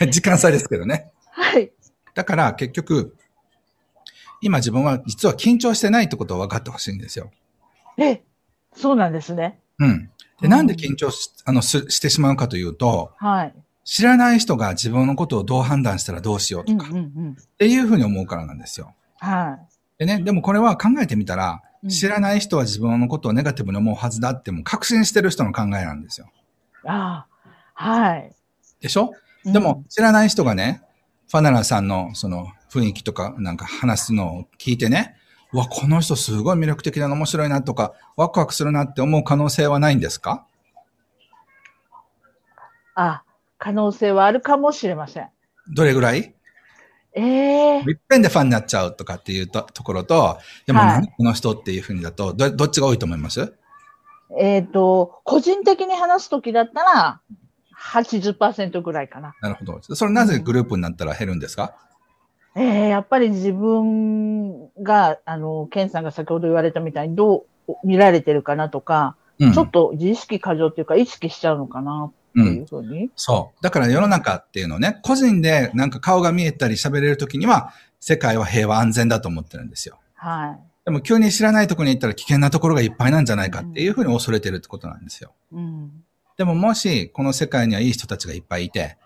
[0.01, 1.11] や、時間差ですけどね。
[1.31, 1.71] はい。
[2.15, 3.17] だから結局、
[4.43, 7.31] 今自分は実は緊張してないってことを分かってほしいんですよ。
[7.97, 8.23] え、
[8.75, 9.61] そうなんですね。
[9.79, 10.11] うん。
[10.41, 13.55] で、なんで緊張し、あの、してしまうかというと、はい。
[13.85, 18.95] 知らない人が自分のことをどう判断したらどうしようとか、うんうんうん、っていうふうに思うからなんですよ。
[19.19, 19.81] はい。
[19.99, 26.31] でね、でもこれは考えてみたら、知らない人は自分のことをネガティブに思うはずだっても確信してる人の考えなんですよ。
[26.85, 27.27] あ
[27.75, 28.33] あ、はい。
[28.81, 29.13] でしょ、
[29.45, 30.83] うん、でも知らない人がね、
[31.31, 35.20] ファナラさんのその雰囲気とかなんか話すのを聞いてね、う
[35.53, 40.47] わ、この人すごい魅力的なの面白いなとか、ワクワクするなって思う可能性はないんですか？
[42.95, 43.23] あ、
[43.59, 45.29] 可能性はあるかもしれません。
[45.73, 46.35] どれぐらい？
[47.15, 47.91] ええー。
[47.91, 53.53] いっぺんでファンになっちゃうとかっていうとところと、でも何、この人っていうふうにだと、ど、どっちが多いと思います？
[54.39, 57.21] えっ、ー、と、個人的に話すときだったら、
[57.83, 59.35] 80%ぐらいかな。
[59.41, 59.81] なるほど。
[59.83, 61.71] それなぜグループになったら減るんですか、うん、
[62.57, 73.63] ええー、やっぱり自分が、あの、ケンさんが先ほど言われたみたいにどう見られてるかなとか、うん、ちょっと自意識過剰っていうか意識しちゃうのかなっていうふうに、うん、そう。
[73.63, 79.99] だから世の中っていうのね、個人でなんか顔が見えたり喋れるときには、世界は平和安全だと思ってるんですよ。
[80.15, 80.71] はい。
[80.85, 85.33] でも急に知らないところに行ったら危険なところがいっぱいなんじゃないかっていうふうに恐れてるってことなんですよ。
[85.53, 86.03] うん。
[86.37, 88.97] でももし、この世界にはいい人たちがいっぱいいて、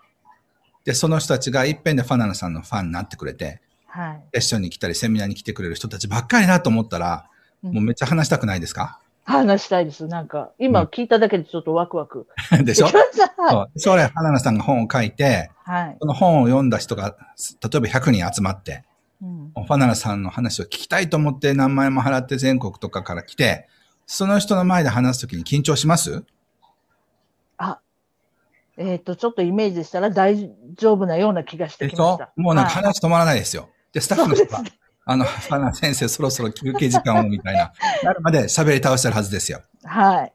[0.85, 4.23] で、その人たちがいっぺんでファナナさんのファンになってくれて、はい。
[4.33, 7.27] セッションに来たりセミナーに来てくれる人たちばっかりだと思ったら、
[7.63, 8.99] うん、もうめっちゃ話したくないですか？
[9.23, 10.05] 話したいです。
[10.05, 12.27] なんか、今聞いただけでちょっとワクワク。
[12.63, 12.87] でしょ？
[12.87, 13.79] そう。
[13.79, 15.97] 将来、花菜さんが本を書いて、はい。
[15.99, 17.15] その本を読んだ人が、
[17.63, 18.83] 例えば100人集まって、
[19.23, 23.67] うん、ファナナさんの話を聞きたいと思って何万円も払って全国とかから来て、
[24.05, 26.17] その人の前で話すときに緊張します？
[26.17, 26.21] あ、
[28.77, 32.33] えっ、ー、と、ちょっとイメージしたら大丈夫なような気がしてきました。
[32.35, 33.69] もうなんか話止まらないですよ。
[33.93, 34.63] で、スタッフの人が、
[35.05, 37.71] あの、先生そろそろ休憩時間をみたいな、
[38.03, 39.61] なるまで喋り倒してるはずですよ。
[39.83, 40.33] はい。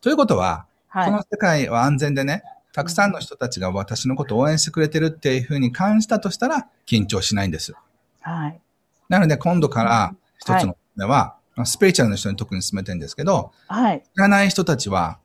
[0.00, 7.74] ということは、はい、この世界は安全でね、たくさんの人たちが私のことを応援してくれてるっていうふうに感じたとしたら、緊張しないんです。
[8.20, 8.60] はい。
[9.08, 14.02] なので、今度から一つのでは、はい、スピリチュアルの人に特に進めてるんですけど、はい。
[14.02, 15.18] 知らない人たちは、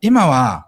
[0.00, 0.66] 今は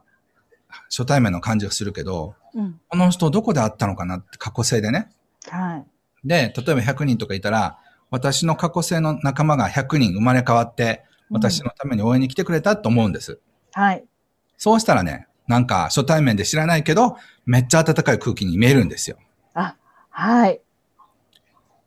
[0.90, 5.10] 初対面の感じがするけど、うん、この人どこで会ったのかなって過去性でね。
[5.48, 5.84] はい。
[6.24, 7.78] で、例えば100人とかいたら、
[8.10, 13.40] 私の過去性の仲間が100人生まれ変わって、私のために応援に来てくれたと思うんです。
[13.72, 14.04] はい。
[14.56, 19.18] そうしたらね、なんか初対面で知らないけど、めっちゃ温かい空気に見えるんですよ。
[19.54, 19.76] あ、
[20.10, 20.60] はい。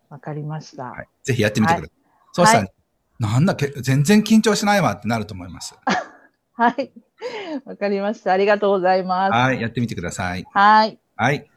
[0.09, 1.07] わかりました、はい。
[1.23, 1.87] ぜひやってみてください。
[1.87, 1.91] はい、
[2.33, 2.73] そうしたら、ね、
[3.21, 5.75] はい、なんだけ、全然緊張しないわってなると思います。
[6.53, 6.91] はい。
[7.65, 8.31] わかりました。
[8.33, 9.31] ありがとうございます。
[9.33, 9.61] はい。
[9.61, 10.45] やってみてください。
[10.51, 10.99] はい。
[11.15, 11.49] はい。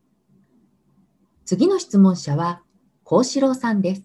[1.44, 2.62] 次の質問者は、
[3.05, 4.05] 幸四郎さんです。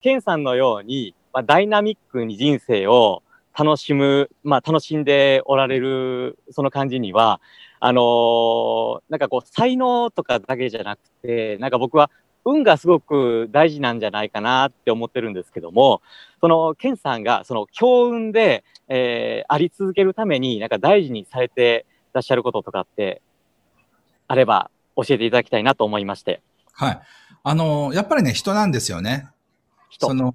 [0.00, 3.22] ケンさんのように、まあ、ダイナミックに人生を
[3.58, 7.40] 楽しむ、まあ、楽しんでおられる、その感じには、
[7.80, 12.10] あのー、なんかこう、才能とかだけじゃなくて、なんか僕は
[12.44, 16.00] 運がすごく大事なんじゃないかなって思ってるんですけども、
[16.40, 23.22] その、ケンさんが、その、強運で、えー、あり続けるために、なんか大事にされてらっしゃることとかって、
[24.26, 26.42] あれば、教えていただきたいなと思いまして。
[26.72, 27.00] はい。
[27.42, 29.28] あの、やっぱりね、人なんですよね。
[29.88, 30.08] 人。
[30.08, 30.34] その、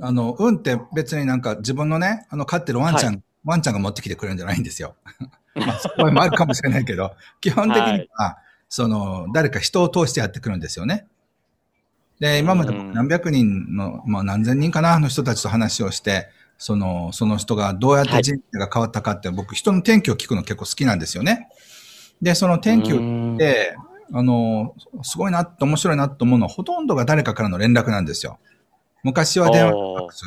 [0.00, 4.94] あの、運って別になんか自分のね、あの、飼ってるワンちゃん、はい、ワンちゃんが持ってきてくれるんじゃないんですよ。
[5.54, 8.36] まあ、そこもあるかもしれないけど、 基本的には、はい、
[8.68, 11.06] その、誰か人を通してやってくるんですよね。
[12.20, 21.48] で、今まで何百人の、まあ何千人かな、の人たちと話をして、その、その人がどうやって人生が変わったかって、はい、僕人の転機を聞くの結構好きなんですよね。
[22.22, 23.76] で、その転機を聞いて、
[24.12, 28.38] あの、すごいなって面白いなと思うのはほとんどが誰かからの連絡なんですよ。
[29.02, 30.24] 昔は電話、ファックス。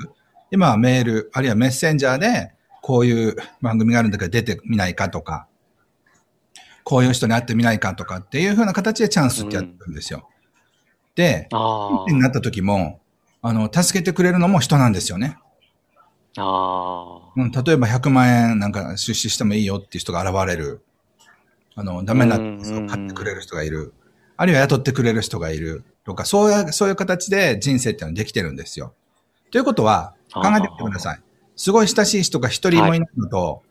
[0.51, 5.47] 今はメール、あるいはメッセンジャーで、こういう番組があるんだけど出てみないかとか、
[6.83, 10.27] こういう人に会ってみないかとかっていうふうな形でチャンスってやってるんですよ。
[11.15, 11.49] で、
[12.07, 12.99] になった時も、
[13.41, 15.37] あの、助けてくれるのも人なんですよね。
[16.41, 20.81] あうん、例えば100万円なんか出資してもいいよっていう人が現れる。
[21.75, 23.93] あの、ダメな買ってくれる人がいる。
[24.37, 25.83] あるいは雇ってくれる人がいる。
[26.03, 28.93] とか、そういう、そういう形で人生っていうのはできてるんですよ。
[29.51, 31.21] ということは、考えてみてください。
[31.55, 33.63] すごい親しい人が一人もいないのと、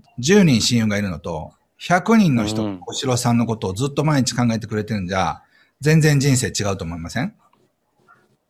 [0.00, 5.42] はい、10人親友がいるのと、100人の人がお城さんのことをずっと毎日考えてくれてるんじゃ、
[5.80, 7.34] 全然人生違うと思いません？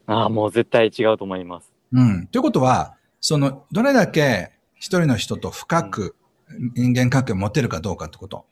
[0.07, 1.73] ああ、もう絶対違うと思います。
[1.93, 2.27] うん。
[2.29, 2.95] ということは、
[3.27, 6.15] その、どれだけ一人の人と深く
[6.75, 8.45] 人間関係を持てるかどうかってこと。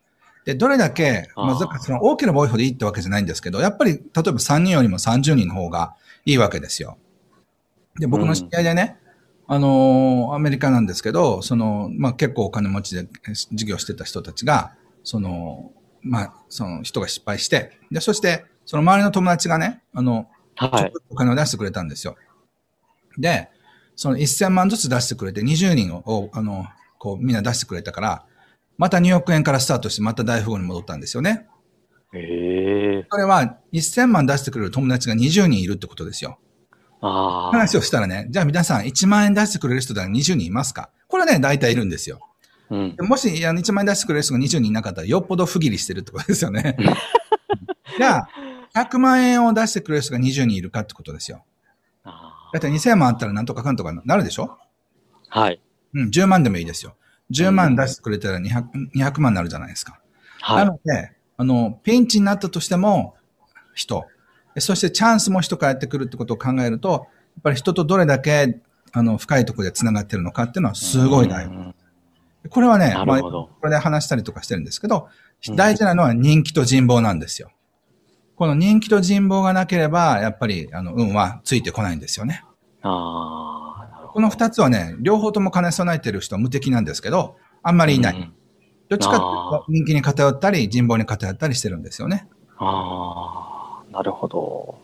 [0.46, 6.96] で、どれだけ、まず、その大きな多いほどいいってわけじゃないんですけど、やっぱり、例えば3人よりも30人の方がいいわけですよ。
[8.00, 8.96] で、僕の知り合いでね、
[9.46, 13.06] うん、あのアメリカなんですけど、その、まあ、結構お金持ちで
[13.52, 14.72] 事業してた人たちが、
[15.04, 22.16] その、まあ、その人が失敗して、で、そして、その周りの友達がね、あの、はい、お金を出してくれたんですよ。
[23.18, 23.50] で、
[23.96, 26.66] その1000万ずつ出してくれて20人を、あの、
[26.98, 28.24] こうみんな出してくれたから、
[28.78, 31.46] また2億円からスタートしてまた大富豪に戻ったんですよね。
[32.14, 33.06] へえ。
[33.10, 36.38] それは1000万出してくれる友達が20人いるってことですよ。
[37.00, 37.50] ああ。
[37.50, 40.90] 話をしたらね、じゃあ皆さん1万円出してくれる人が20人いますか？
[41.08, 42.20] これはね、大体いるんですよ。
[42.70, 46.76] うん、もしあの1万円出してくれる人が20人いなかったらよっぽど不義理してるってことですよね。
[47.98, 48.28] じゃあ、
[48.74, 51.44] 100万円を出してくれる人が20人いるかってことですよ。
[52.52, 54.58] だいたい2000万あったらなんとかかんとかなるでしょ？
[55.28, 55.60] はい。
[55.94, 56.94] うん、10万でもいいですよ。
[57.30, 60.00] 10万出してくれたら 200, 200万になるじゃないですか。
[60.40, 60.64] はい。
[60.66, 63.16] なので、あの、ピンチになったとしても、
[63.74, 64.04] 人。
[64.58, 68.60] そしてチャンスも人からやってくるってことを考えると、やっぱり人とどれだけ、
[68.92, 71.74] あの、深いところで繋がってるのかっていうのはすごい大事。
[72.50, 75.08] これはね、まあ、これで話したりとかしてるんですけど、
[75.56, 77.50] 大事なのは人気と人望なんですよ。
[78.42, 82.42] この人気と人望がなければ、やっぱり、あの、運はついてこないんですよね。
[82.82, 88.16] ああ、この二つはね、両方とも兼ね備えてる人は無敵なんですけど、あんまりいない。
[88.16, 88.32] うん、
[88.88, 92.26] どっちかというと、人気に偏ったり、人望に偏ったりしてるんですよね。
[92.58, 94.76] ああ、なるほど。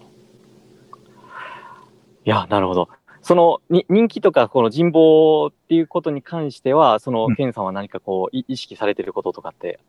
[2.25, 2.88] いや、なるほど。
[3.23, 9.81] そのに人気とかこの人望っていうことに関しては、その、ケンさんは何かこう、意識されてることとかって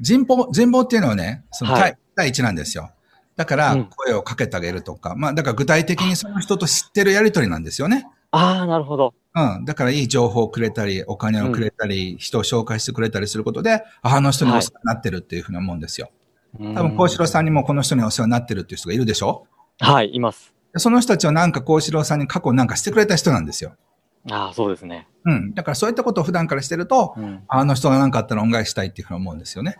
[0.00, 2.90] 人望、人望っていうのはね、その対、はい、対一なんですよ。
[3.36, 8.06] だから、声をかけてあげるとか、うん、まあ、だから具体的にその人と知ってるやりとりなんですよね。
[8.30, 9.14] ああ、なるほど。
[9.34, 9.64] うん。
[9.64, 16.10] だからいい情報をくれたり、お金をくれたり、うん、人を紹介してくれたりすることで、あの人にお世話になってるっていうふうに思うんですよ。
[16.58, 19.46] はい、多分、幸四郎さんにもこの人にお世話になってるっていう人がいるでしょ？
[19.80, 20.52] はい、います。
[20.76, 23.74] その人たちはなんか幸四郎さんに過去なんかしてくれた人なんですよ。
[24.30, 25.06] ああ、そうですね。
[25.24, 25.54] うん。
[25.54, 29.78] だからそういったことを普段からしてると、うん、あの人が何かあったら恩返ししたいっていうふうに思うんですよね。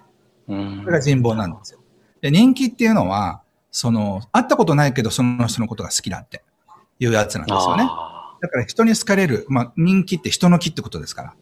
[0.49, 0.81] うん。
[0.85, 1.81] それが人望なんですよ。
[2.21, 6.43] で、人気っていうのは、その、会ったことないけどその人のことが好きだって
[6.99, 7.85] いうやつなんですよね。
[8.41, 11.35] だから人に好かれる、まあ人気って人の気ってことですから。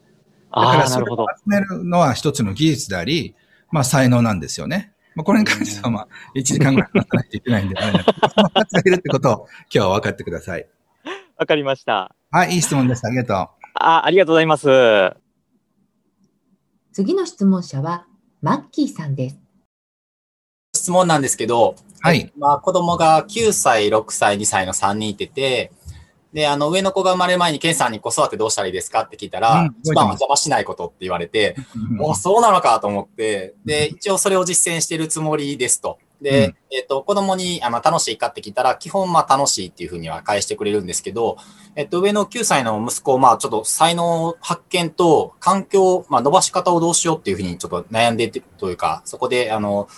[0.53, 3.35] だからそれを集めるのは一つの技術であり、
[3.71, 4.93] まあ才能なんですよね。
[5.15, 10.67] まあこれに関してはまあ1時間ぐらい話さないといけないんで、あれその2つがいるってことを今日は分かってください。
[11.37, 12.15] わかりました。
[12.31, 13.07] はい、いい質問です。
[13.07, 13.37] ありがとう。
[13.75, 15.17] あ、ありがとうございます。
[16.93, 18.06] 次の質問者は、
[18.43, 19.37] マッキーさんです。
[20.75, 22.33] 質問なんですけど、はい。
[22.37, 25.73] まあ、子供が9歳、6歳、2歳の3人いてて、
[26.33, 31.57] で、あの、上の子が生まれる前に、ケンさんに子育てどうしたらいいですかって聞いたら、うん、一番は邪魔しないことって言われて、
[31.91, 35.99] もうそうなのかと思って、で、一応それを実践してるつもりですと。
[36.21, 41.37] で、うん、えっ、と、子供にあの楽しいかって聞いたら、基本まあ楽しいっていうふうには返してくれるんですけど、
[41.75, 49.89] えっと、上の9歳の息子、まあちょっと才能発見と環境、まあ伸ばし方をどうしようっていうふうにちょっと悩んでてというか、そこで、あの、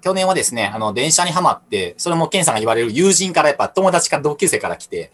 [0.00, 5.10] 去年はですね、あの、電車にはまって、それもケンさんが言われる友人からやっぱ友達から同級生から来て、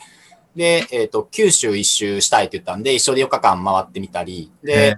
[0.55, 4.97] で、えっ、ー、と、九州一周したいって言ったんで、一緒で4日間回ってみたり、で、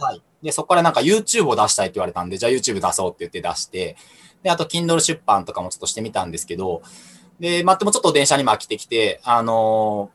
[0.00, 0.22] はい。
[0.42, 3.96] で、そこからなんか YouTube を出したいって言われたんで、じゃあ YouTube 出そうって言って出して、
[4.46, 6.80] で、あと Kindle 出版とかもちょっとしてみたんですけど、
[7.40, 10.10] で、まあ、でもちょっと電車にも飽きてきて、あの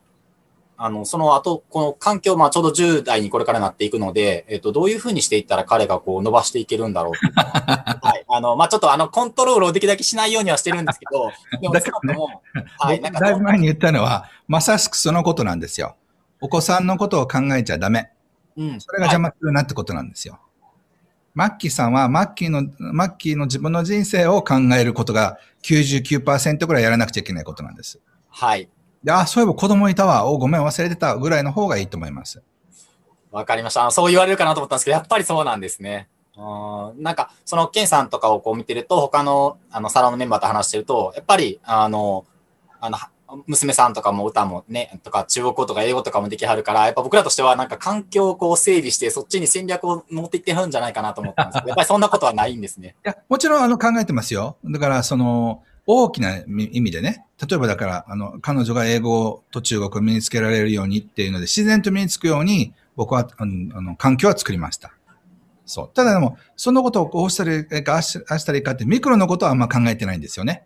[0.78, 8.24] あの、その後、この環境、まあ、ちょうど10代にこれからなっていくので、えっと、どういうふうにしていったら彼がこう伸ばしていけるんだろう はい。
[8.26, 12.42] あの、まあ、ちょっとあの、コントロールをできるだけしないようにはしてるんですけど、 でも、少なも、
[12.78, 13.00] はい。
[13.02, 15.94] なんか、だいぶ前に言ったのは、まさしくそのことなんですよ。
[16.40, 18.10] お子さんのことを考えちゃダメ。
[18.56, 18.80] うん。
[18.80, 20.34] それが邪魔するなってことなんですよ。
[20.34, 20.51] はい
[21.34, 28.00] マッキーさんは、マッキーの、マッキーの自分の人生を考えることが99%ぐらいやらなくちゃいけないことなんです。
[28.28, 28.68] はい。
[29.02, 30.26] で、あ、そういえば子供いたわ。
[30.26, 32.42] お、ごめん、忘れてたぐらいの方がいいと思います。
[33.30, 33.90] わかりました。
[33.90, 36.08] そう言われるかなと思ったんですけど、やっぱりそうなんですね。
[36.36, 36.40] う
[36.98, 42.26] ん、なんか、その、ケンさんとかをこう見てると、他の、あの、サロンのメンバーと話してると、やっぱり、あの、
[42.80, 42.98] あの、
[43.46, 52.96] 娘さんとかも歌もね、とか中国語とか英語とかもできはるから、やっぱ僕らとしてはなんか環境をこう整備して、そっちに戦略を持っていってるんじゃないかなと思ったんですけど、 やっぱりそんなことはないんですね。
[53.04, 54.56] いや、もちろんあの考えてますよ。
[54.64, 64.92] だからその、大きな意味でね、例えばだから、あの、彼女が英語と中国を身につけられるようにっていうので、自然と身につくように、僕は、あの、環境は作りました。
[65.66, 65.90] そう。
[65.92, 70.64] ただでも、そのことをこうしたらいいか、ああしたらいいかって、ミクロのことはあんま考えてないんですよね。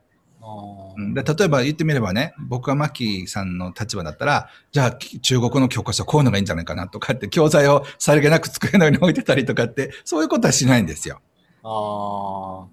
[1.15, 11.21] で例えば言ってみればね、僕がマッキーさんの立場だったら、じゃあ中国の教科書こういうのがいいんじゃないかなとかって、教材をさりげなく机の上に置いてたりとかって、そういうことはしないんですよ。
[11.63, 12.67] あ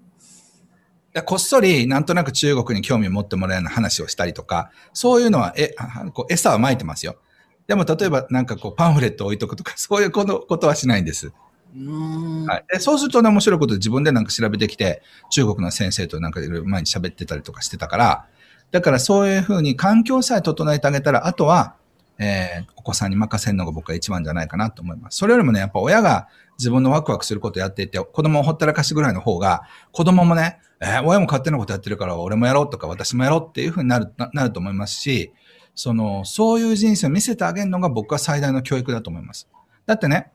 [1.16, 1.22] あ。
[1.22, 5.74] こっそりなんとなく中国に興味を持ってもらえるような話をしたりとか、そういうのは、え、
[6.12, 7.16] こう餌は撒いてますよ。
[7.66, 11.32] でも例えばなんかこうパンフレット置いとくとか、そういうことはしないんです。
[11.76, 18.26] はい、でそうするとね、面白いことで自分でなんか調べてきて、中国の先生となんかいろいろ前に喋ってたりとかしてたから、
[18.70, 21.74] だからそういうふうに環境さえ整えてあげたら、あとは、
[22.18, 25.18] えー、お子さんに任せるのが僕は一番じゃないかなと思います。
[25.18, 35.32] それよりもね、やっぱ親が自分のワクワクすることやっていて、子供をほったらかしぐらいの方が、子供もね、えー、親も勝手なことやってるから俺もやろうとか私もやろうっていうふうになる、なると思いますし、
[35.74, 39.48] その、そういう人生を見せてあげるのが僕は最大の教育だと思います。
[39.86, 40.30] だってね、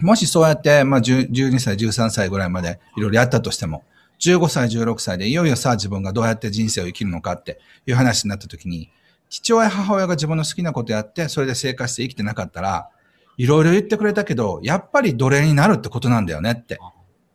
[0.00, 3.84] もしそうやって、まあ、12歳、13歳ぐらいまでいろいろやったとしても、
[4.20, 8.90] 15歳、16歳でいよいよさ、自分がどうやって人生を生きるのかっていう話になった時に、
[9.28, 12.88] 父親、母親が自分の好きなことやって、それで生活して生きてなかったら、
[13.36, 16.78] いろいろ言ってくれたけど、やっぱり奴隷になるってことなんだよねって。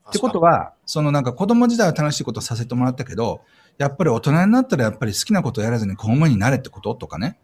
[0.10, 3.42] ってことは、そのなんか子供時代は楽しいことさせてもらったけど、
[3.78, 7.38] やっぱり大人になったらやっぱり好きなことをやらずに公務員になれってこととかね。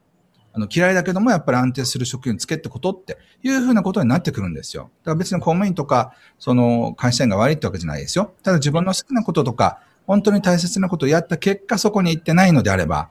[0.56, 4.84] あの、嫌いだけども、やっぱり安定する職員つけってことっていうふうなことになってくるんですよ。
[5.04, 8.34] だから別に公務員とか、その、会社員が悪いってわけじゃないですよ。
[8.42, 13.10] ただ自分の好きなこととか、本当に大切なことをやった結果、そこに行ってないのであれば、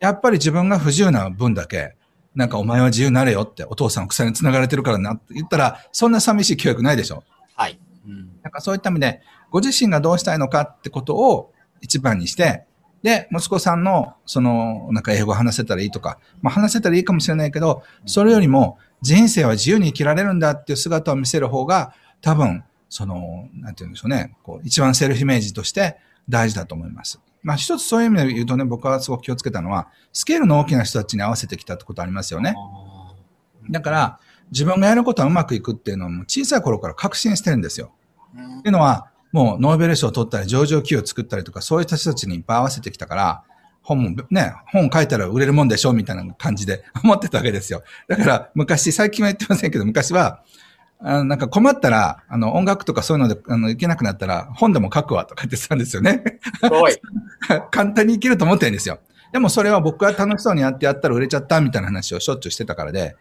[0.00, 1.94] やっぱり自分が不自由な分だけ、
[2.34, 7.24] なんかお前は自由になれよって、お父さん草に繋がれてるからなって言ったら、そんな寂しい教育ないでしょ。
[7.54, 7.78] はい。
[8.06, 9.20] うん、なんかそういった意味で、
[9.50, 12.64] ご自身がどうしたいのかってことを一番にして、
[13.02, 27.20] で、息子さんの、その、なんか英語話せたらいいとか、まあ話せたらいいかもしれないけど、それよりも人生は自由に生きられるんだっていう姿を見せる方が、多分、その、なんて言うんでしょうね、こう、一番セルフイメージとして大事だと思います。
[27.42, 32.54] まあ一つそういう意味で言うとね、僕はすごく気をつけたのは、スケールの大きな人たちに合わせてきたってことありますよね。
[33.70, 34.18] だから、
[34.50, 37.92] 自分がやることはうまくいくっていうのはもう小さい頃から確信してるんですよ。
[38.32, 43.42] っていうのは、もうノーベル賞を取ったり、上場企業を作ったりとか、そういう人たちにいっぱい合わせてきたから、
[43.82, 47.82] 本もね、本書いたら売れるもんでしょみたいな感じで 思ってたわけですよ。
[48.06, 50.42] だから昔、最近は言ってませんけど、昔は、
[51.00, 56.22] あなんか困ったら、あの、音楽とかそういうので、あの、いけなくなったら、本でも書くわとか言ってたんですよね。
[56.62, 56.96] すごい。
[57.70, 58.98] 簡単にいけると思ってるんですよ。
[59.32, 63.16] でもそれは僕が楽しそうにやってやったら売れちゃったみたいな話をしょっちゅうしてたからで、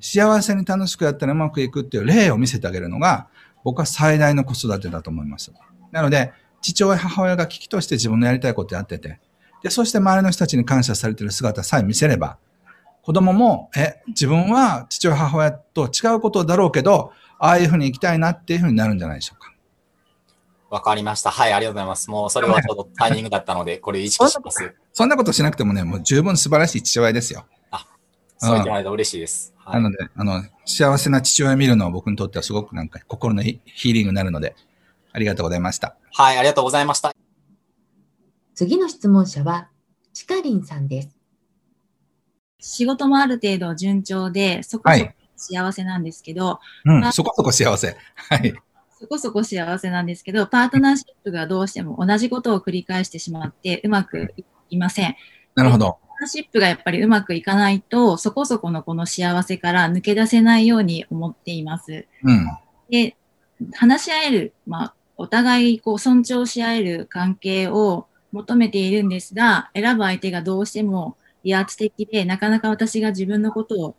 [0.00, 3.28] 幸せに楽しくやったらうまくいくっていう例を見せてあげるのが、
[3.64, 5.52] 僕は最大の子育てだと思います。
[5.92, 9.20] なので、父親、母親が危機として自分のやりたいことやってて、
[9.62, 12.38] で、そして周りの人たちに感謝されている姿さえ見せれば、
[13.02, 19.52] 子供も、え、自分は父親、母親と違うことだろうけど、ああいうふうに生きたいなっていうふうになるんじゃないでしょうか。
[20.70, 21.30] わかりました。
[21.30, 22.10] はい、ありがとうございます。
[22.10, 24.74] もうそれはちょっとタイミングだったので、これ意識します。
[24.92, 27.46] そんなことしなくてもね、もう十分素晴らしい父親ですよ。
[27.70, 27.86] あ、
[28.36, 29.54] そう言ってもらえたら嬉しいです。
[29.56, 34.54] はい、なので、あの、幸せな父親を見るのは僕にとってはすごくなんか心のヒーリングになるので、
[35.12, 35.96] ありがとうございました。
[36.12, 37.12] はい、ありがとうございました。
[38.54, 39.68] 次の質問者は、
[40.12, 41.16] ちかりんさんです。
[42.60, 47.96] 仕事もある程度順調で、そこそこ幸せなんですけど、はい、うん、そこそこ幸せ。
[48.14, 48.54] はい。
[49.00, 55.14] そこそこ幸せなんですけど、パートナーシップがどうしても同じことを繰り返してしまって、うまくいきません。
[55.54, 55.98] なるほど。
[56.24, 62.06] ーシップがやっぱりうまくいかないと、そこそこのこの幸せから抜け出せないように思っています。
[62.22, 62.46] うん。
[62.90, 63.16] で、
[63.74, 73.96] 話し合える、まあ、お互いこう尊重し合える関係を求めているんですが、選ぶ相手がどうしても威圧的で、なかなか私が自分のことを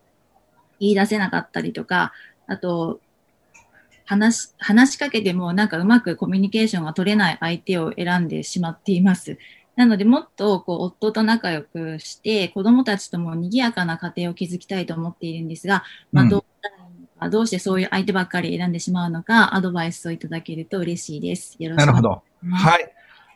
[0.79, 2.13] 言い出せなかったりとか、
[2.47, 2.99] あと、
[4.05, 9.37] 話、話しかけてもなんかうまくコミュニケーションが取れない相手を選んでしまっています。
[9.79, 21.55] なので、もっとこう夫と仲良くして、子供たちとも賑やかな家庭を築きたいと思っているんですが、まあ、どうしたらいいのか、どうしてそういう相手ばっかり選んでしまうのか、アドバイスをいただけると嬉しいです。
[21.59, 22.09] よろしくお願いします。
[22.09, 22.55] なるほど。
[22.57, 22.93] はい。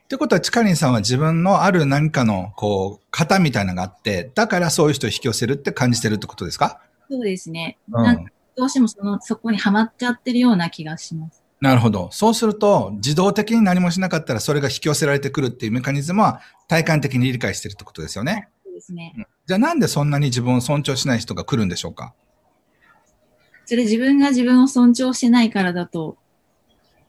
[0.10, 6.82] ということは、チカリンさんは自分のある何かの、こう、型みたいなのがあって、だからそういう人を引き寄せるって感じてるってことですか？
[7.10, 7.78] そうですね。
[7.89, 8.26] うん、
[8.58, 11.41] どうしてもその、そこにはまっちゃってるような気がします。
[11.64, 12.09] なるほど。
[12.11, 18.49] そうすると、自動的に何もしなかったら、それが引き寄せられてくるっていうメカニズムは、体感的に理解してるってことですよね。
[18.66, 19.14] そうですね。
[19.45, 22.14] じゃあなんでそんなに自分を尊重しない人が来るんでしょうか？
[23.66, 26.18] それ自分が自分を尊重してないからだと、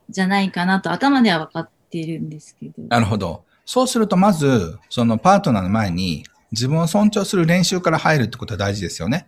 [0.08, 2.74] じゃないかなと頭では分かっているんですけど。
[2.88, 3.42] なるほど。
[3.66, 9.26] そうすると、まず、そのパートナーの前に、自分を尊重する練習から入るってことは大事ですよね。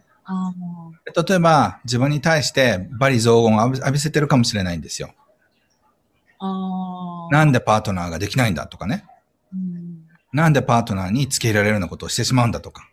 [1.07, 5.15] 例えば、自分に対してバリ雑言を浴びせてるかもしれないんですよ。
[7.31, 9.05] なんでパートナーができないんだとかね。
[10.33, 12.89] なんでパートナーに付け入れられるようなことをしてしまうんだとか。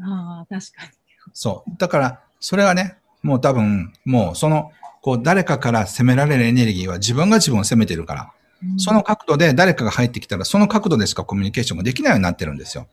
[0.00, 0.90] ああ、確かに。
[1.32, 1.70] そう。
[1.78, 8.32] だから、それはね、もう多分、もうその、こう、誰かから責められるエネルギーは自分が自分を責めてるから、
[8.62, 12.88] うん、その角度で誰かが入ってきたら、その角度でしかコミュニケーションができないようになってるんですよ。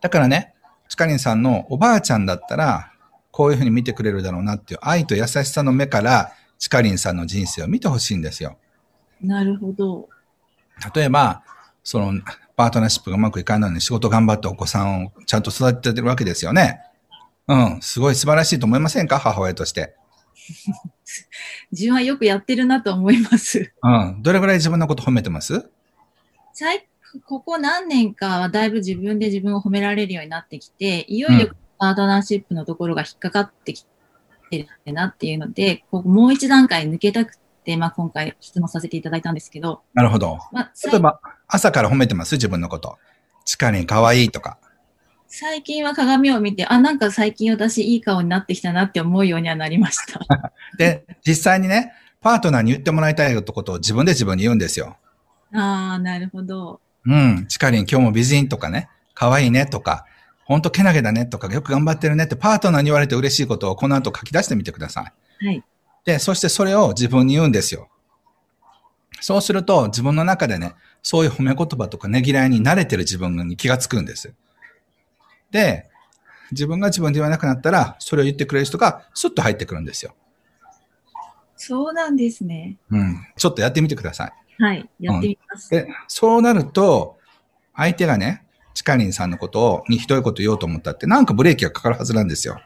[0.00, 0.54] だからね、
[0.90, 2.92] チカリンさんのおばあちゃんだったら、
[3.30, 8.58] こういうふうに見てくれるだろうなっていう愛と優しさの目から、チカリンさんの人生を見てほしいんですよ。
[9.22, 10.08] なるほど。
[10.94, 11.42] 例えば、
[11.84, 12.20] その、
[12.56, 16.80] パートナーシップがうまくいかないのに仕事頑張ってお子さんをちゃんと育ててるわけですよね。
[17.46, 17.80] うん。
[17.80, 19.18] すごい素晴らしいと思いませんか？
[19.18, 19.94] 母親として。
[21.72, 23.72] 自分はよくやってるなと思います。
[23.82, 24.22] うん。
[24.22, 25.70] どれぐらい自分のこと褒めてます？
[26.52, 26.89] 最
[27.26, 33.84] ここ何年かはだいぶ自分で自分を褒められるようになってきて、いよいよパートナーシップのところが引っかかってき
[34.50, 39.82] てるなっていうので、こうもう一段階抜けたくて、まあ、今回質問させていただいたんですけど。
[39.94, 40.38] なるほど。
[40.52, 42.34] まあ、例えば、朝から褒めてます？
[42.36, 42.98] 自分のこと。
[43.44, 44.58] 地下に可愛いとか。
[45.26, 50.20] 最近は鏡を見て、あ、なんか最近私いい顔になってきたなって思うようにはなりました。
[50.76, 54.96] で、実際にね、パートナーに言ってもらいたいことを自分で自分に言うんですよ。
[55.54, 56.80] ああ、なるほど。
[57.06, 60.06] うん、チカリン今日も美人とかね、可愛いねとか、
[60.44, 65.46] ほんとけなげだねとか、よく頑張ってるねってパートナーに言われて嬉しいことをこの後書き出してみてください。
[65.46, 65.64] はい。
[66.04, 67.88] で、そしてそれを自分に言うんですよ。
[69.20, 74.34] そうすると自分の中でね、そういう褒め言葉とかねぎらいに慣れてる自分に気がつくんです。
[75.50, 75.88] で、
[76.52, 80.14] 自分が自分で言わなくなったら、それを言ってくれる人がスッと入ってくるんですよ。
[81.56, 82.76] そうなんですね。
[82.90, 83.26] うん。
[83.36, 84.32] ちょっとやってみてください。
[84.60, 85.70] はい、やってみます。
[85.70, 87.18] で、そうなると、
[87.74, 88.44] 相手がね、
[88.74, 92.60] チカリンさんのことを、にひどいこと言おうと思ったって、なんかブレーキがかかるはずなんですよ。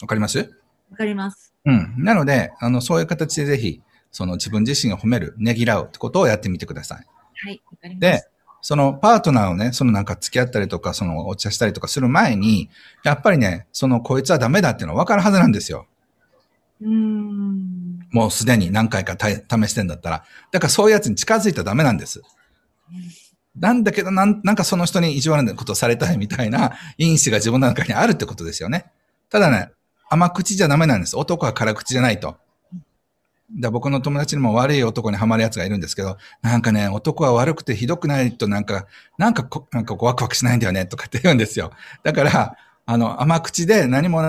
[0.00, 0.38] わかります？
[0.90, 1.52] わかります。
[1.64, 1.94] うん。
[1.96, 3.80] なので、あの、そういう形でぜひ、
[4.12, 7.06] その自分自身を褒める、ねぎらうってことをやってみてください。
[7.46, 8.00] はい、わかります。
[8.00, 8.28] で、
[8.60, 12.70] そのパートナーをね、そのなんか付き合ったりとか、そのお茶したりとかする前に、
[13.02, 15.86] やっぱりね、そのこいつはダメだっていうのは分かるはずなんですよ。
[16.80, 17.73] うん。
[18.14, 19.28] もうすでに何回か試
[19.68, 20.24] してんだったら。
[20.52, 22.22] だからそういうやつに近づいたらダメなんです。
[23.58, 28.86] なんだけどなん、なんかその人に意地悪なことされたいみたいな因子が自分の中にあるってことですよね。
[29.30, 29.72] ただね、
[30.08, 31.16] 甘口じゃダメなんです。
[31.16, 32.36] 男は辛口じゃないと。
[33.58, 38.86] だ僕の友達にも悪い男にはまる奴がいるんですけど、なんかね、男は悪くてひどくないとなんか、
[39.18, 41.72] なんかこ、なんかこうワクワクしないんだよねとかって言うんですよ。
[42.04, 42.56] だから、
[42.86, 44.22] あの、甘口で何も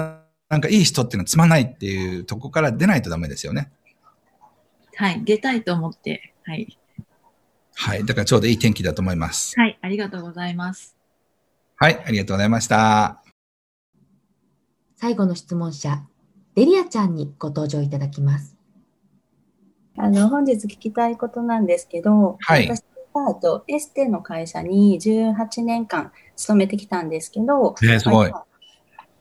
[0.50, 3.72] なんかいい人っていうのはつまないっていうとこから出ないとダメですよね。
[4.96, 6.78] はい、出たいと思って、はい。
[7.74, 9.60] はい、だからちょうどいい天気だと思います。
[9.60, 10.96] はい、ありがとうございます。
[11.76, 13.22] はい、ありがとうございました。
[14.96, 16.04] 最後の質問者、
[16.56, 18.56] デリアちゃんにご登場いただきます。
[19.98, 22.84] あの、本日聞きたいことなんですけど、はい、私
[23.14, 28.32] はとエステの会社に18年間勤めてきたんですけど、えー、すごい。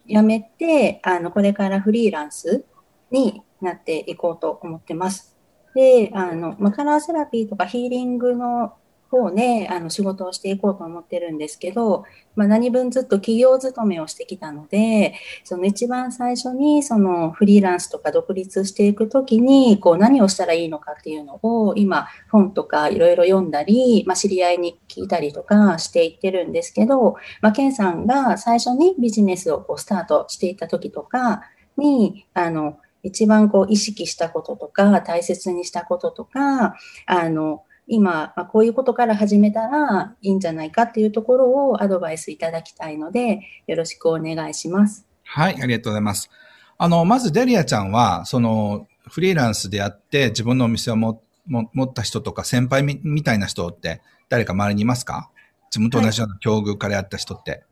[0.07, 2.65] 辞めて、あの、これからフリーランス
[3.11, 5.37] になっていこうと思ってます。
[5.75, 8.75] で、あの、まカラーセラピーとかヒーリングの
[9.15, 12.05] 方ね、あの、仕事をしていこうと思ってるんですけど、
[12.35, 31.43] まあ、何分ずっと企業勤めをしてきたので、その一番最初に、そのフリーランスとか独立していくときに、こう、何をしたらいいのかっていうのを、今、本とかいろいろ読んだり、まあ、知り合いに聞いたりとかしていってるんですけど、まあ、ケンさんが最初にビジネスをこうスタートしていた時とか
[31.77, 36.75] に、あの、一番こう意識したこととか、大切にしたこととか、
[37.07, 45.07] あの、今、こういうことから始めたらいいんじゃないかっていうところをアドバイスいただきたいので、よろしくお願いします。
[45.25, 46.31] はい、ありがとうございます。
[46.79, 55.31] あの、まずデリアちゃんは、その、フリーランスでやって自分のお店をもも持った人とか先輩みみたいな人って誰か周りにいますか？
[55.67, 57.51] 自分と同じような境遇からやった人って。
[57.51, 57.63] はい、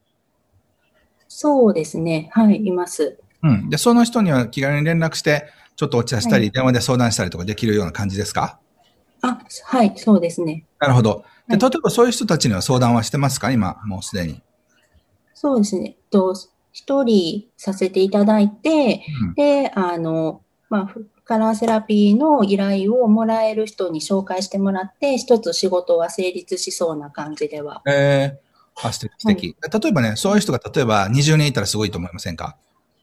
[1.26, 2.28] そうですね。
[2.32, 3.18] はい、います。
[3.42, 3.70] うん。
[3.70, 8.58] で、その人には気軽に連絡して、ちょっとお茶したり、はい、電話で相談したりとかできるような感じですか？
[9.22, 10.66] あ、はい、そうですね。
[10.78, 11.24] なるほど。
[11.48, 13.50] で、例えばそういう人たちには相談はしてますか？
[13.50, 14.42] 今、もうすでに。
[15.34, 15.96] そうですね。
[16.10, 16.34] と、
[16.72, 20.94] 一人させていただいて、うん、で、あの、まあ、
[21.24, 27.82] カラーセラピーの依頼をもらえる人に紹介してもらって、一つ仕事は成立しそうな感じでは。
[27.86, 32.56] ええー、あ、素敵、素敵、はい、例えばね、そういう人が例えば20人いたらすごいと思いませんか？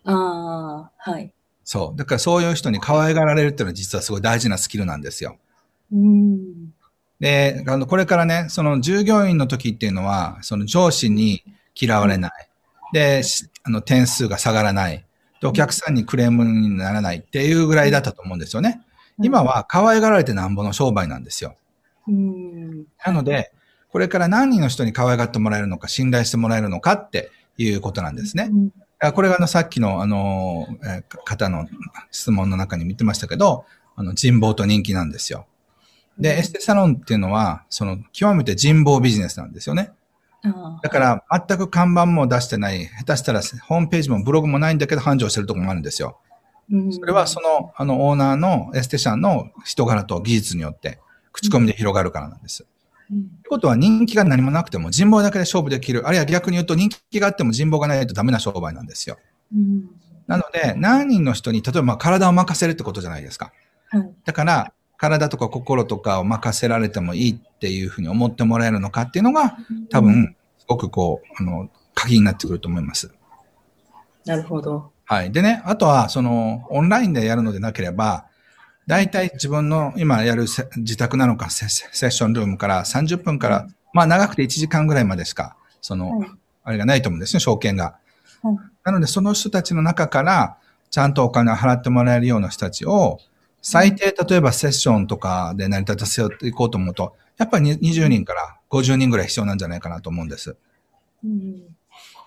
[0.03, 1.31] ああ、はい。
[1.63, 1.97] そう。
[1.97, 5.37] だからそういう人に可愛がられるっていうのは実はすごい大事なスキルなんですよ。
[5.91, 6.73] うん。
[7.19, 11.43] で、あの、これからね、その従業員の時っていうのは、その上司に
[11.75, 12.31] 嫌われない。
[12.93, 13.21] で、
[13.63, 15.05] あの、点数が下がらない。
[15.41, 18.81] で、お客さんにクレームにならないっていうぐらいだったと思うんですよね。
[19.21, 21.55] 今は可愛がられてなんぼの商売なんですよ。
[23.05, 23.51] なので、
[23.91, 28.49] これから何人の人に可愛がってもらえるのか、信頼してもらえるのかっていうことなんですね。
[29.13, 31.67] これがあの、さっきのあの、え方の
[32.11, 33.65] 質問の中に見てましたけど、
[33.95, 35.45] あの、人望と人気なんですよ。
[36.19, 39.91] で、エステサロンっていうのは、その、極めて人望ビジネスなんですよね。
[40.83, 46.19] だから、全く看板も出してない、下手したらホームページもブログもないんだけど繁盛してるところもあるんですよ。
[46.91, 50.99] それはその、あの、オーナーのエステシャンの人柄と技術によって、
[51.31, 52.63] 口コミで広がるからなんです。
[52.63, 52.67] と、
[53.11, 56.07] うん、いうことは人気が何もなくても人望だけで勝負できる。
[56.07, 59.17] あるいは逆に言うと人気があっても人望がないとダメな商売なんですよ。
[59.53, 59.89] うん、
[60.27, 63.51] なので、何人の人に、例えばまあ体を任せるってことじゃないですか。
[63.89, 69.57] はい、だから、体とか心とかを任せられてもいいっていうふうに思ってもらえるのかっていうのが、
[69.89, 73.11] 多分、すごくこう、あの、鍵になってくると思います。
[74.25, 74.91] なるほど。
[75.05, 75.31] はい。
[75.31, 78.25] でね、あとは、その、オンラインでやるのでなければ、
[78.87, 80.47] 大体自分の今やる
[80.77, 86.25] 自宅なのかセッションルームから30分から、まあ長くて1時間ぐらいまでしか、その、
[86.63, 87.95] あれがないと思うんですね、証券が。
[88.83, 90.57] なので、その人たちの中から、
[90.89, 93.19] ちゃんとお金を払ってもらえるような人たちを、
[93.61, 100.55] 最低、例えばセッションとかで成り立たせていこうと思うと、やっぱり20人から50人ぐらい必要なんじゃないかなと思うんです。
[101.23, 101.75] うん、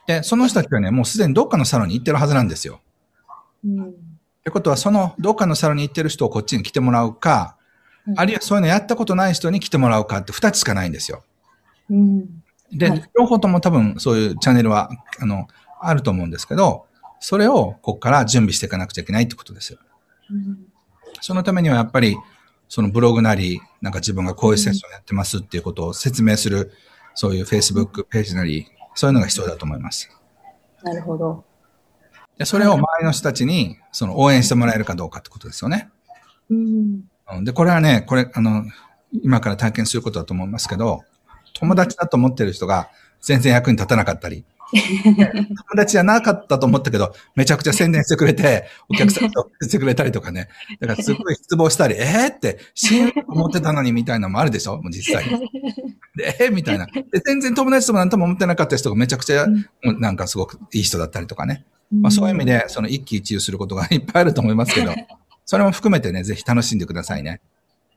[0.07, 2.81] で、その人たちはね、もうすでにどっかのサロンに行ってるはずなんですよ。
[3.65, 3.93] うん、っ
[4.45, 7.57] てことは、そのどっかのサロンに行ってる人をこっちに来てもらうか、
[8.07, 11.23] うん、あるいはそういうのやったことない人に来てもらうかって2つしかないんですよ。
[11.91, 15.47] うん、で、はい、両方とも多分そういうチャンネルは、あの、
[15.81, 16.87] あると思うんですけど、
[17.21, 19.79] それをここから準備していかなくちゃいけないってことです。
[20.31, 20.67] うん、
[21.23, 22.19] そのためにはやっぱり、
[22.69, 26.73] そのブログなり、なんか自分がこういうセッションやってますっていうことを説明する、
[27.15, 30.11] そういう Facebook ページなり、そういうのが必要だと思います。
[30.83, 31.45] なるほど。
[32.39, 35.91] で、それを周りの人たちに、その応援してもらえるかどうかってことですよね。
[36.51, 37.05] うん。
[37.45, 38.65] で、これはね、これ、あの、
[39.13, 41.05] 今から体験することだと思いますけど、
[41.55, 50.49] 友達だと思ってる人が全然役に立たなかったり、友達じゃなかったと思ったけど、めちゃくちゃ宣伝してくれて、 お客さんとしてくれたりとかね。
[50.81, 54.77] だからすごい失望したり、 えーって、死ぬと思ってたのにみたいなのもあるでしょ？
[54.77, 55.29] もう実際。
[56.17, 56.87] で、えー、みたいな。
[56.87, 59.47] で、全然友達ともなんとも思ってなかった人がめちゃくちゃ、
[59.83, 61.65] なんかすごくいい人だったりとかね。
[61.93, 64.95] まあそういう意味で、その一喜一憂することがいっぱいあると思いますけど、
[65.45, 67.41] それも含めてね、ぜひ楽しんでくださいね。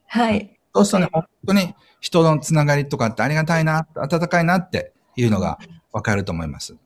[0.06, 0.50] はい。
[0.74, 5.58] そうするとね、本当に人のつながりとかってありがたいな、温かいなっていうのが
[5.96, 6.76] わかると思います。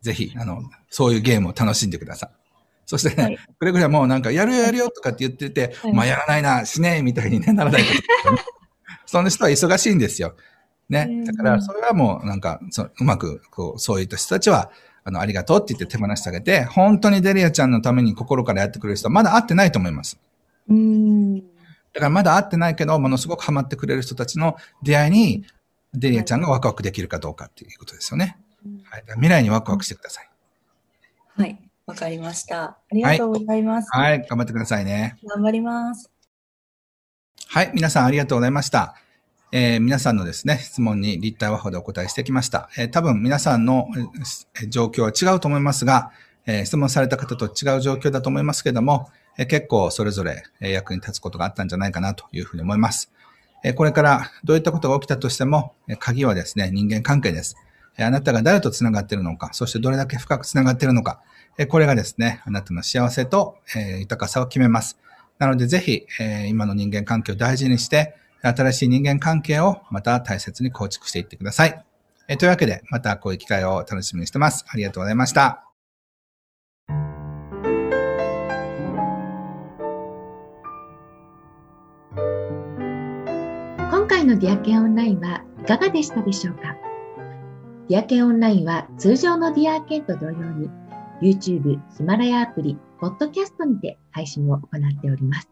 [0.00, 2.30] ぜひ、あの、そういうゲームを楽しんでください。
[2.86, 7.88] そしてね、はい、くれぐれもなんか、やるよやるよとかって言ってて、はい、まあやらないな、しねえみたいに、ね、 ならないね。
[9.04, 10.34] その人は忙しいんですよ。
[10.88, 11.24] ね。
[11.26, 14.70] だから、それはもうなんか、そうまく、こう、そういった人たちは、
[15.04, 20.18] あの、ありがとうって言って手放してあげて、本当にデリアちゃんのために心からやってくれる人はまだ会ってないと思います。
[20.70, 21.38] うん。
[21.40, 25.44] だからまだ会ってないけど、ものすごくハマってくれる人たちの出会いに、
[25.94, 28.36] デリアちゃんがワクワクできるかどうかっていうことですよね。
[28.90, 30.30] はい、未来にワクワクしてください。
[31.36, 32.62] はい、わかりました。
[32.62, 34.18] ありがとうございます、はい。
[34.18, 35.18] はい、頑張ってくださいね。
[35.26, 36.10] 頑張ります。
[37.46, 38.96] はい、皆さんありがとうございました。
[39.52, 42.70] えー、皆さんのですね、質問に立体話法でお答えしてきました。
[42.76, 43.86] えー、多分皆さんの、
[44.60, 46.10] え状況は違うと思いますが、
[46.46, 53.12] えー、質問された方と違う状況だと思いますけども、え結構それぞれ役に立つことがあったんじゃないかなというふうに思います。
[53.62, 57.56] えこれからどういったことが起きたとしても、鍵はですね、人間関係です。
[57.98, 61.20] あなたが誰と繋がっているのか、そしてどれだけ深く繋がっているのか、
[61.68, 63.58] これがですね、あなたの幸せと、
[64.00, 64.98] 豊かさを決めます。
[65.38, 66.06] なのでぜひ、
[66.48, 71.84] 今の人間関係を大事にして、新しい人間関係をまた大切に構築していってください。
[72.38, 74.64] というわけで、またこういう機会を楽しみにしてます。
[74.68, 75.60] ありがとうございました。
[83.90, 86.76] 今回のディアケンオンラインはいかがでしたでしょうか？
[87.86, 90.70] ディアケンオンラインは通常のディアーケンと同様に
[91.20, 95.50] YouTube、ヒマラヤアプリ、ポッドキャストにて配信を行っております。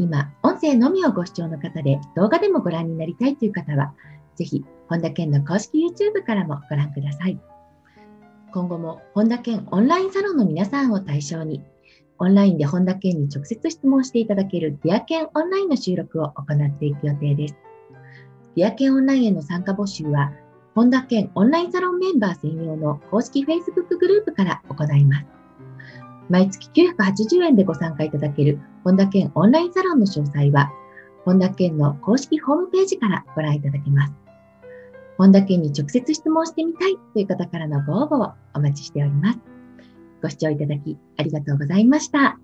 [0.00, 3.94] 今、音声のみをご視聴の方で動画でもご覧になりたいという方は、
[4.34, 7.38] ぜひ、本田健の公式 YouTube からもご覧ください。
[8.52, 11.62] 今後も本田健オンラインサロンの皆さんを対象に、
[12.18, 17.56] オンラインで本田健に直接質問していただけるディアケンオンラインの収録を行っていく予定です。
[18.56, 20.32] ディアケンオンラインへの参加募集は、
[20.76, 25.26] 本田健オンラインサロンメンバー専用の公式 Facebook グループから行います。
[26.28, 30.70] 毎月980円でご参加いただける本田健オンラインサロンの詳細は、
[31.24, 34.12] 本田健の公式ホームページからご覧いただけます。
[35.16, 39.38] 本田健に直接質問してみたいという方からのご応募をお待ちしております。
[40.22, 42.38] ご視聴いただきありがとうございました。